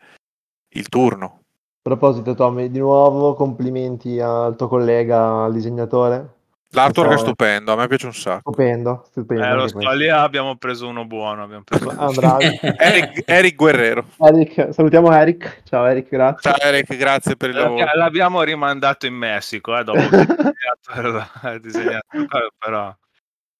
[0.69, 1.39] il turno.
[1.86, 6.34] A proposito, Tommy, di nuovo complimenti al tuo collega, al disegnatore.
[6.76, 7.17] L'artwork è Oh.
[7.17, 8.51] stupendo, a me piace un sacco.
[8.51, 9.43] Stupendo, stupendo.
[9.43, 9.91] Eh, lo questo.
[9.93, 11.43] lì abbiamo preso uno buono.
[11.43, 12.38] Abbiamo preso Ah.
[12.78, 14.05] Eric, Eric Guerrero.
[14.19, 15.61] Eric, salutiamo Eric.
[15.63, 16.51] Ciao Eric, grazie.
[16.51, 17.80] Ciao Eric, grazie per il lavoro.
[17.80, 20.15] L'abbia- L'abbiamo rimandato in Messico eh, dopo che
[20.76, 22.07] ha disegnato, ha disegnato,
[22.57, 22.95] però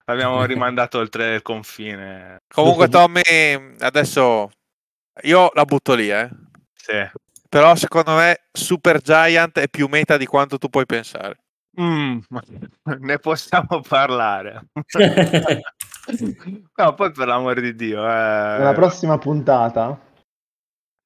[0.06, 2.42] l'abbiamo rimandato oltre il confine.
[2.54, 4.52] Comunque Tommy, adesso
[5.24, 6.30] io la butto lì, eh.
[6.74, 7.24] Sì.
[7.48, 11.38] Però secondo me Super Giant è più meta di quanto tu puoi pensare.
[11.80, 12.20] Mm,
[13.00, 14.68] ne possiamo parlare.
[16.76, 18.04] no, poi per l'amor di Dio.
[18.04, 18.58] Eh...
[18.58, 20.00] Nella prossima puntata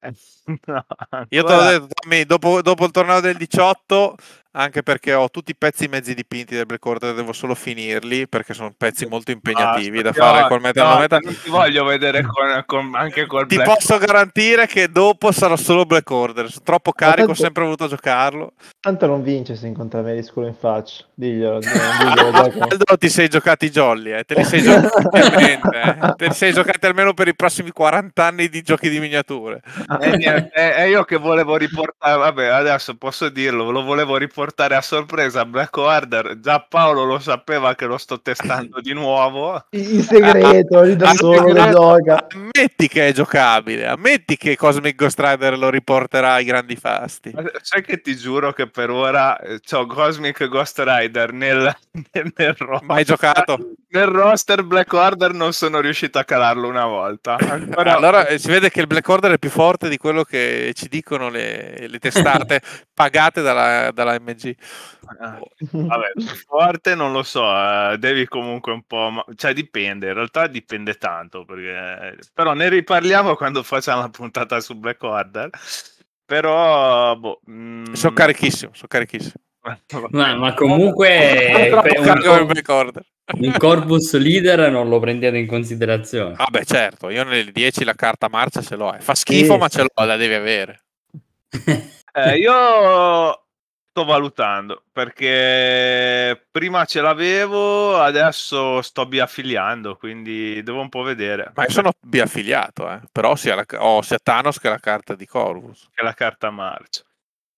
[0.00, 0.86] no,
[1.28, 4.16] Io te l'ho ancora- detto, Tommy, dopo, dopo il torneo del 18,
[4.52, 8.52] anche perché ho tutti i pezzi mezzi dipinti del Black Order, devo solo finirli perché
[8.52, 11.18] sono pezzi molto impegnativi da Basta, fare no, col meta no, no meta.
[11.18, 15.54] Non ti voglio vedere con, con- anche col Ti Black posso garantire che dopo sarò
[15.54, 16.50] solo Black Order.
[16.50, 18.54] Sono troppo carico, ho tanto- sempre voluto giocarlo.
[18.80, 21.04] tanto non vince se incontra me di scuola in faccia.
[21.14, 22.30] Diglielo, diglielo.
[22.70, 24.24] Aldo ti sei giocati i jolly, eh.
[24.24, 25.16] te li sei giocati
[25.76, 26.14] eh.
[26.16, 29.60] te li sei giocati almeno per i prossimi 40 anni di giochi di miniature.
[30.00, 34.38] E niente, e- e io che volevo riportare, vabbè, adesso posso dirlo, lo volevo riportare
[34.40, 36.40] portare a sorpresa Black Order.
[36.40, 39.66] Già Paolo lo sapeva che lo sto testando di nuovo.
[39.72, 42.26] In segreto, lì da Ah, solo lo ah, gioca.
[42.32, 47.34] Ammetti che è giocabile, ammetti che Cosmic Ghost Rider lo riporterà ai grandi fasti.
[47.60, 51.76] Sai che ti giuro che per ora eh, c'ho Cosmic Ghost Rider nel,
[52.12, 52.88] nel, nel roster.
[52.88, 53.58] Mai giocato?
[53.88, 57.36] Nel roster Black Order non sono riuscito a calarlo una volta.
[57.38, 60.72] Ancora- Allora eh, si vede che il Black Order è più forte di quello che
[60.74, 62.60] ci dicono le, le testate
[62.94, 64.56] pagate dalla, dalla MG.
[65.20, 65.38] Ah,
[65.72, 66.12] Vabbè,
[66.46, 70.94] forte non lo so, eh, devi comunque un po', ma- cioè dipende, in realtà dipende
[70.94, 72.18] tanto, perché...
[72.32, 75.50] però ne riparliamo quando facciamo la puntata su Black Order,
[76.24, 79.34] però boh, mm, Sono carichissimo, sono carichissimo.
[80.10, 83.04] Ma, ma comunque un, cor-
[83.34, 86.34] un Corvus leader non lo prendete in considerazione.
[86.34, 88.94] Vabbè, certo, io nelle 10 la carta marcia ce l'ho.
[88.94, 89.00] eh.
[89.00, 89.58] Fa schifo, Sì.
[89.58, 90.80] ma ce l'ho, la devi avere.
[92.12, 93.39] Eh, io
[93.90, 101.50] sto valutando perché prima ce l'avevo, adesso sto biaffiliando, quindi devo un po' vedere.
[101.56, 103.00] Ma io sono biaffiliato, eh.
[103.10, 105.88] però sia la- ho sia Thanos che la carta di Corvus.
[105.92, 107.02] Che la carta marcia.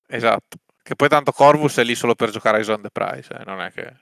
[0.08, 0.56] Esatto.
[0.82, 3.60] Che poi tanto Corvus è lì solo per giocare a Ison the Price, eh, non
[3.60, 3.92] è che...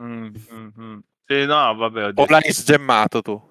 [0.00, 0.98] Mm, mm, mm.
[1.26, 3.47] Sì, no, vabbè, ho O detto- l'hai sgemmato tu?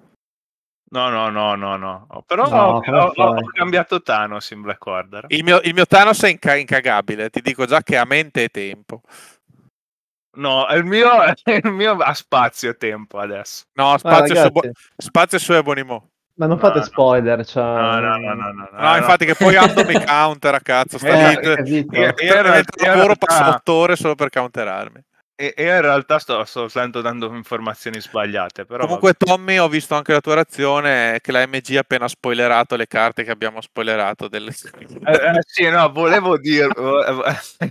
[0.90, 2.24] No, no, no, no, no.
[2.26, 5.26] Però No, ho, ho- ho cambiato Thanos in Black Order.
[5.28, 8.50] Il mio, il mio Thanos è inca- incagabile, ti dico già che ha mente e
[8.50, 9.02] tempo.
[10.38, 11.10] No, il mio,
[11.46, 13.66] il mio ha spazio e tempo adesso.
[13.74, 16.10] No, Ah, spazio, su, ragazzi, Bo- spazio su Ebonimo.
[16.36, 16.86] ma non No, fate no.
[16.86, 17.46] spoiler.
[17.46, 17.64] Cioè...
[17.64, 18.68] No, no, no, no, no.
[18.80, 22.88] No, infatti che poi Aldo mi counter a cazzo, sta Eh, lì, io- realtà- mentre
[22.88, 25.04] lavoro passo 8 ore solo per counterarmi.
[25.40, 28.66] E, e in realtà sto soltanto dando informazioni sbagliate.
[28.66, 32.76] Però Comunque, Tommy, ho visto anche la tua reazione che la MG ha appena spoilerato
[32.76, 34.28] le carte che abbiamo spoilerato.
[34.28, 34.52] Delle...
[34.72, 35.12] vabbè.
[35.12, 37.04] Eh, eh, sì, no, volevo dirlo.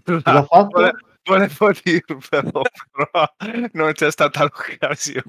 [0.05, 0.69] Cosa ha fatto?
[0.71, 0.95] Vole-
[1.25, 2.63] volevo dirvelo,
[2.93, 3.35] però
[3.73, 5.25] non c'è stata l'occasione.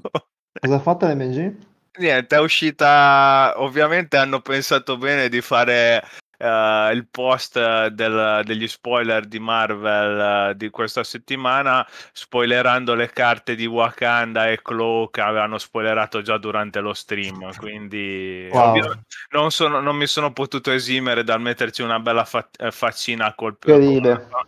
[0.60, 1.56] Cosa ha fatto l'MG?
[1.98, 3.54] Niente, è uscita.
[3.56, 6.04] Ovviamente hanno pensato bene di fare
[6.38, 13.54] eh, il post del- degli spoiler di Marvel eh, di questa settimana, spoilerando le carte
[13.54, 17.54] di Wakanda e Claw che avevano spoilerato già durante lo stream.
[17.58, 18.68] Quindi Wow.
[18.70, 23.34] ovvio- non, sono- non mi sono potuto esimere dal metterci una bella fa- eh, faccina
[23.34, 23.56] col,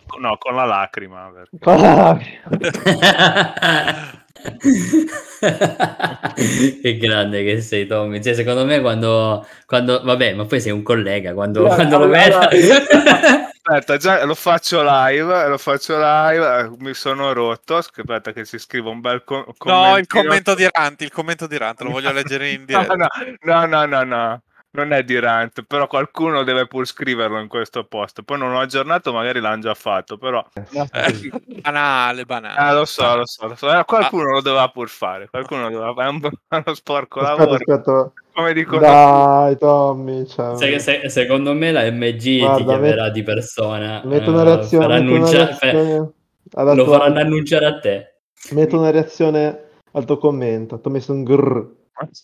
[0.06, 1.30] con, no, con la lacrima.
[1.32, 2.18] perché- Cosa?
[6.82, 8.22] che grande che sei Tommy.
[8.22, 12.04] Cioè, secondo me quando, quando vabbè ma poi sei un collega quando, Allora, quando lo
[12.04, 12.74] allora- vedo.
[13.62, 18.58] Aspetta, già lo faccio live, lo faccio live, eh, mi sono rotto, aspetta che si
[18.58, 22.10] scriva un bel co- No, il commento di Ranti, il commento di Ranti, lo voglio
[22.10, 22.94] leggere in diretta.
[22.94, 23.06] no,
[23.42, 24.42] no, no, no, no,
[24.72, 28.22] non è di Rant, però qualcuno deve pur scriverlo in questo post.
[28.22, 30.44] Poi non l'ho aggiornato, magari l'hanno già fatto, però...
[30.54, 31.30] Eh,
[31.62, 32.58] banale, banale.
[32.58, 33.72] Ah, lo so, lo so, lo so.
[33.76, 37.38] Eh, qualcuno lo doveva pur fare, qualcuno lo doveva fare, è un- uno sporco Aspetta,
[37.40, 38.12] lavoro, aspetta.
[38.32, 38.80] come dicono...
[38.80, 40.26] Dai, Tommy.
[40.26, 40.56] Cioè...
[40.56, 44.44] Se- se- secondo me la MG ti Guarda, chiamerà met- di persona Metto una eh,
[44.44, 44.86] reazione.
[44.86, 46.12] per metto una annuncia- reazione
[46.52, 48.14] alla lo tua- faranno annunciare a te
[48.52, 50.80] Metto una reazione al tuo commento.
[50.80, 51.66] Ti ho messo un grrr.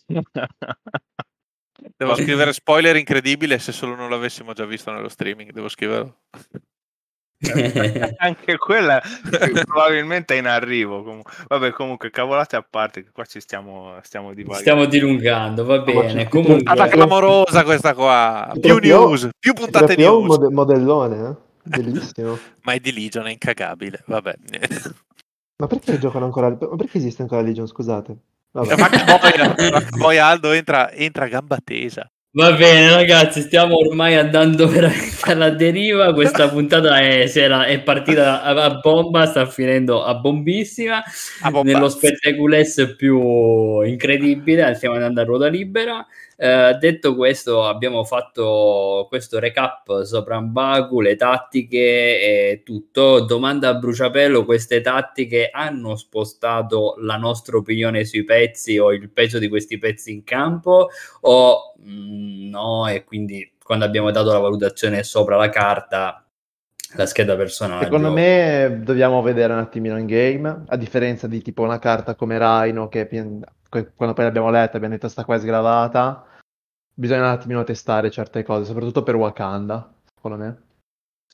[1.96, 5.52] Devo scrivere spoiler incredibile se solo non l'avessimo già visto nello streaming.
[5.52, 6.18] Devo scriverlo.
[8.16, 9.00] Anche quella
[9.64, 11.02] probabilmente è in arrivo.
[11.02, 11.32] comunque.
[11.46, 16.56] Vabbè, comunque, cavolate a parte, che qua ci stiamo, stiamo stiamo dilungando va bene comunque
[16.56, 18.52] Puntata clamorosa questa qua.
[18.58, 20.38] Più news, più puntate Proprio un news.
[20.38, 21.34] mode- modellone, eh?
[21.62, 22.38] Bellissimo.
[22.62, 24.02] Ma è di Legion, è incagabile.
[24.06, 24.34] Vabbè.
[25.58, 26.48] Ma perché giocano ancora?
[26.48, 27.66] Ma perché esiste ancora Legion?
[27.66, 28.16] Scusate.
[29.98, 32.10] Poi, Aldo entra, entra a gamba tesa.
[32.36, 38.42] Va bene ragazzi, stiamo ormai andando veramente alla deriva, questa puntata è, era- è partita
[38.42, 41.02] a, a bomba, sta finendo a bombissima,
[41.40, 41.72] A bomba.
[41.72, 46.06] nello spettaculesse più incredibile, stiamo andando a ruota libera.
[46.38, 53.20] Eh, detto questo, abbiamo fatto questo recap sopra Mbaku, le tattiche e tutto.
[53.24, 59.38] Domanda a bruciapelo: queste tattiche hanno spostato la nostra opinione sui pezzi o il peso
[59.38, 60.88] di questi pezzi in campo?
[61.22, 62.86] O mm, no?
[62.86, 66.22] E quindi quando abbiamo dato la valutazione sopra la carta,
[66.96, 67.84] la scheda personaggio.
[67.84, 72.38] Secondo me dobbiamo vedere un attimino in game, a differenza di tipo una carta come
[72.38, 73.00] Rhino che
[73.94, 76.24] quando poi l'abbiamo letta abbiamo detto sta qua è sgravata,
[76.94, 80.60] bisogna un attimino testare certe cose, soprattutto per Wakanda, secondo me.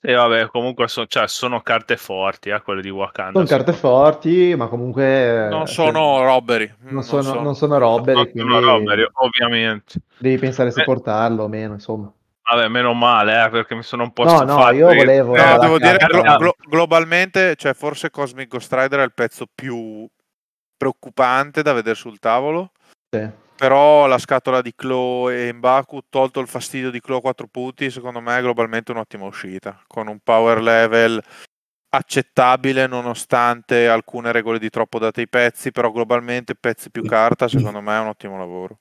[0.05, 3.33] E vabbè, comunque so- cioè, sono carte forti, eh, quelle di Wakanda.
[3.35, 5.47] Sono carte forti, ma comunque...
[5.49, 6.75] Non eh, sono robbery.
[6.89, 10.01] non sono, non sono robbery, Non quindi sono robbery, ovviamente.
[10.19, 10.85] devi pensare se Eh.
[10.85, 12.13] portarlo o meno, insomma.
[12.51, 14.75] Vabbè, meno male, eh, perché mi sono un po' No, no, stufato.
[14.75, 15.97] io perché- volevo- No, la devo dire
[16.39, 20.05] glo- globalmente, cioè forse Cosmic Ghost Rider è il pezzo più
[20.83, 22.73] preoccupante da vedere sul tavolo.
[23.09, 23.31] Sì.
[23.55, 28.21] Però la scatola di Claw e Mbaku, tolto il fastidio di Claw 4 punti, secondo
[28.21, 31.23] me è globalmente un'ottima uscita, con un power level
[31.95, 37.81] accettabile nonostante alcune regole di troppo date ai pezzi, però globalmente pezzi più carta, secondo
[37.81, 38.79] me è un ottimo lavoro.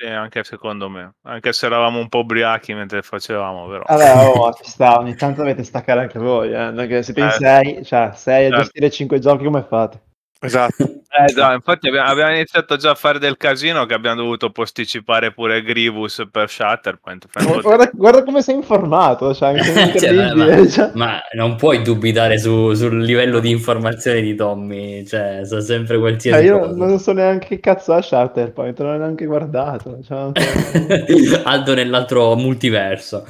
[0.00, 1.16] Sì, anche secondo me.
[1.24, 3.84] Anche se eravamo un po' ubriachi mentre facevamo, però.
[3.86, 6.86] Vabbè, oh, ci sta, ogni tanto dovete staccare anche voi, eh.
[6.86, 8.62] che siete in Eh, sei, cioè sei a certo.
[8.62, 10.00] gestire cinque giochi come fate?
[10.40, 10.99] Esatto.
[11.12, 15.32] Eh, già, infatti abbiamo, abbiamo iniziato già a fare del casino che abbiamo dovuto posticipare
[15.32, 17.26] pure Grievous per Shatterpoint.
[17.62, 19.58] Guarda, guarda come sei informato, cioè,
[19.98, 20.90] Cioè, ma, cioè.
[20.94, 26.44] ma non puoi dubitare su- sul livello di informazione di Tommy, cioè sa sempre qualsiasi
[26.44, 26.76] io cosa.
[26.76, 29.98] non so neanche che cazzo ha Shatterpoint, non l'ho neanche guardato.
[30.06, 30.30] Cioè,
[31.42, 33.26] Aldo nell'altro multiverso.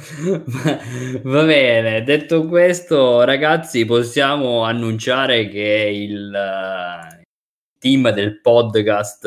[1.23, 7.20] Va bene, detto questo, ragazzi, possiamo annunciare che il eh,
[7.81, 9.25] team del podcast,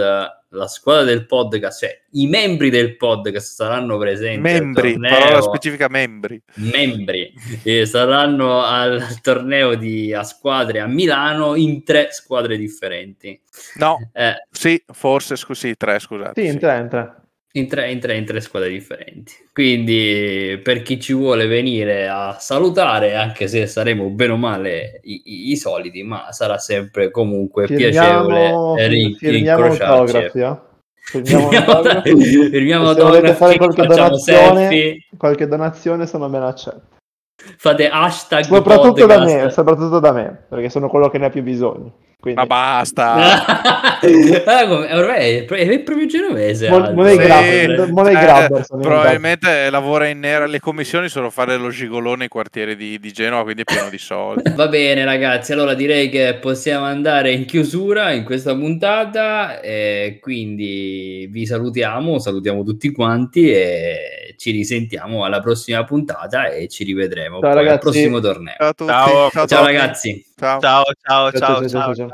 [0.50, 4.40] la squadra del podcast, cioè i membri del podcast saranno presenti.
[4.40, 6.40] membri, parola specifica membri.
[6.54, 7.32] membri
[7.64, 13.40] eh, saranno al torneo di a squadre a Milano in tre squadre differenti.
[13.78, 16.40] No, Eh, sì, forse, scu- sì, tre, scusate.
[16.40, 16.52] sì, sì.
[16.54, 17.14] in tre, in tre.
[17.56, 19.32] In tre, in, tre, in tre squadre differenti.
[19.52, 25.22] Quindi, per chi ci vuole venire a salutare, anche se saremo bene o male i,
[25.24, 30.16] i- i soliti, ma sarà sempre comunque piacevole Firmiamo, rin- firmiamo incrociarci.
[30.16, 30.72] autografi, eh.
[31.04, 36.82] Firmiamo Firmiamo, firmiamo se volete autografi, fare qualche donazione, selfie, qualche donazione sono ben accetto.
[37.56, 39.42] fate hashtag Soprattutto da podcast.
[39.44, 41.92] me, soprattutto da me, perché sono quello che ne ha più bisogno.
[42.24, 43.98] Quindi, Ma basta.
[44.00, 46.68] Come- ormai è, pro- è proprio genovese.
[46.68, 46.94] Aldo.
[46.94, 50.46] money Sì, grabber, money eh, probabilmente lavora in nera.
[50.46, 53.98] Le commissioni sono fare lo gigolone nei quartieri di, di Genova, quindi è pieno di
[53.98, 54.52] soldi.
[54.54, 61.28] Va bene ragazzi, allora direi che possiamo andare in chiusura in questa puntata e quindi
[61.30, 67.40] vi salutiamo, salutiamo tutti quanti e ci risentiamo alla prossima puntata e ci rivedremo Ciao,
[67.40, 67.78] poi al ragazzi.
[67.80, 68.54] prossimo torneo.
[68.56, 68.90] Ciao a tutti.
[68.90, 69.46] Ciao.
[69.46, 70.24] Ciao ragazzi.
[70.36, 70.60] Ciao.
[70.60, 71.94] Ciao, ciao, Ciao, ciao, ciao, ciao, ciao.
[71.94, 72.08] ciao.
[72.08, 72.13] ciao.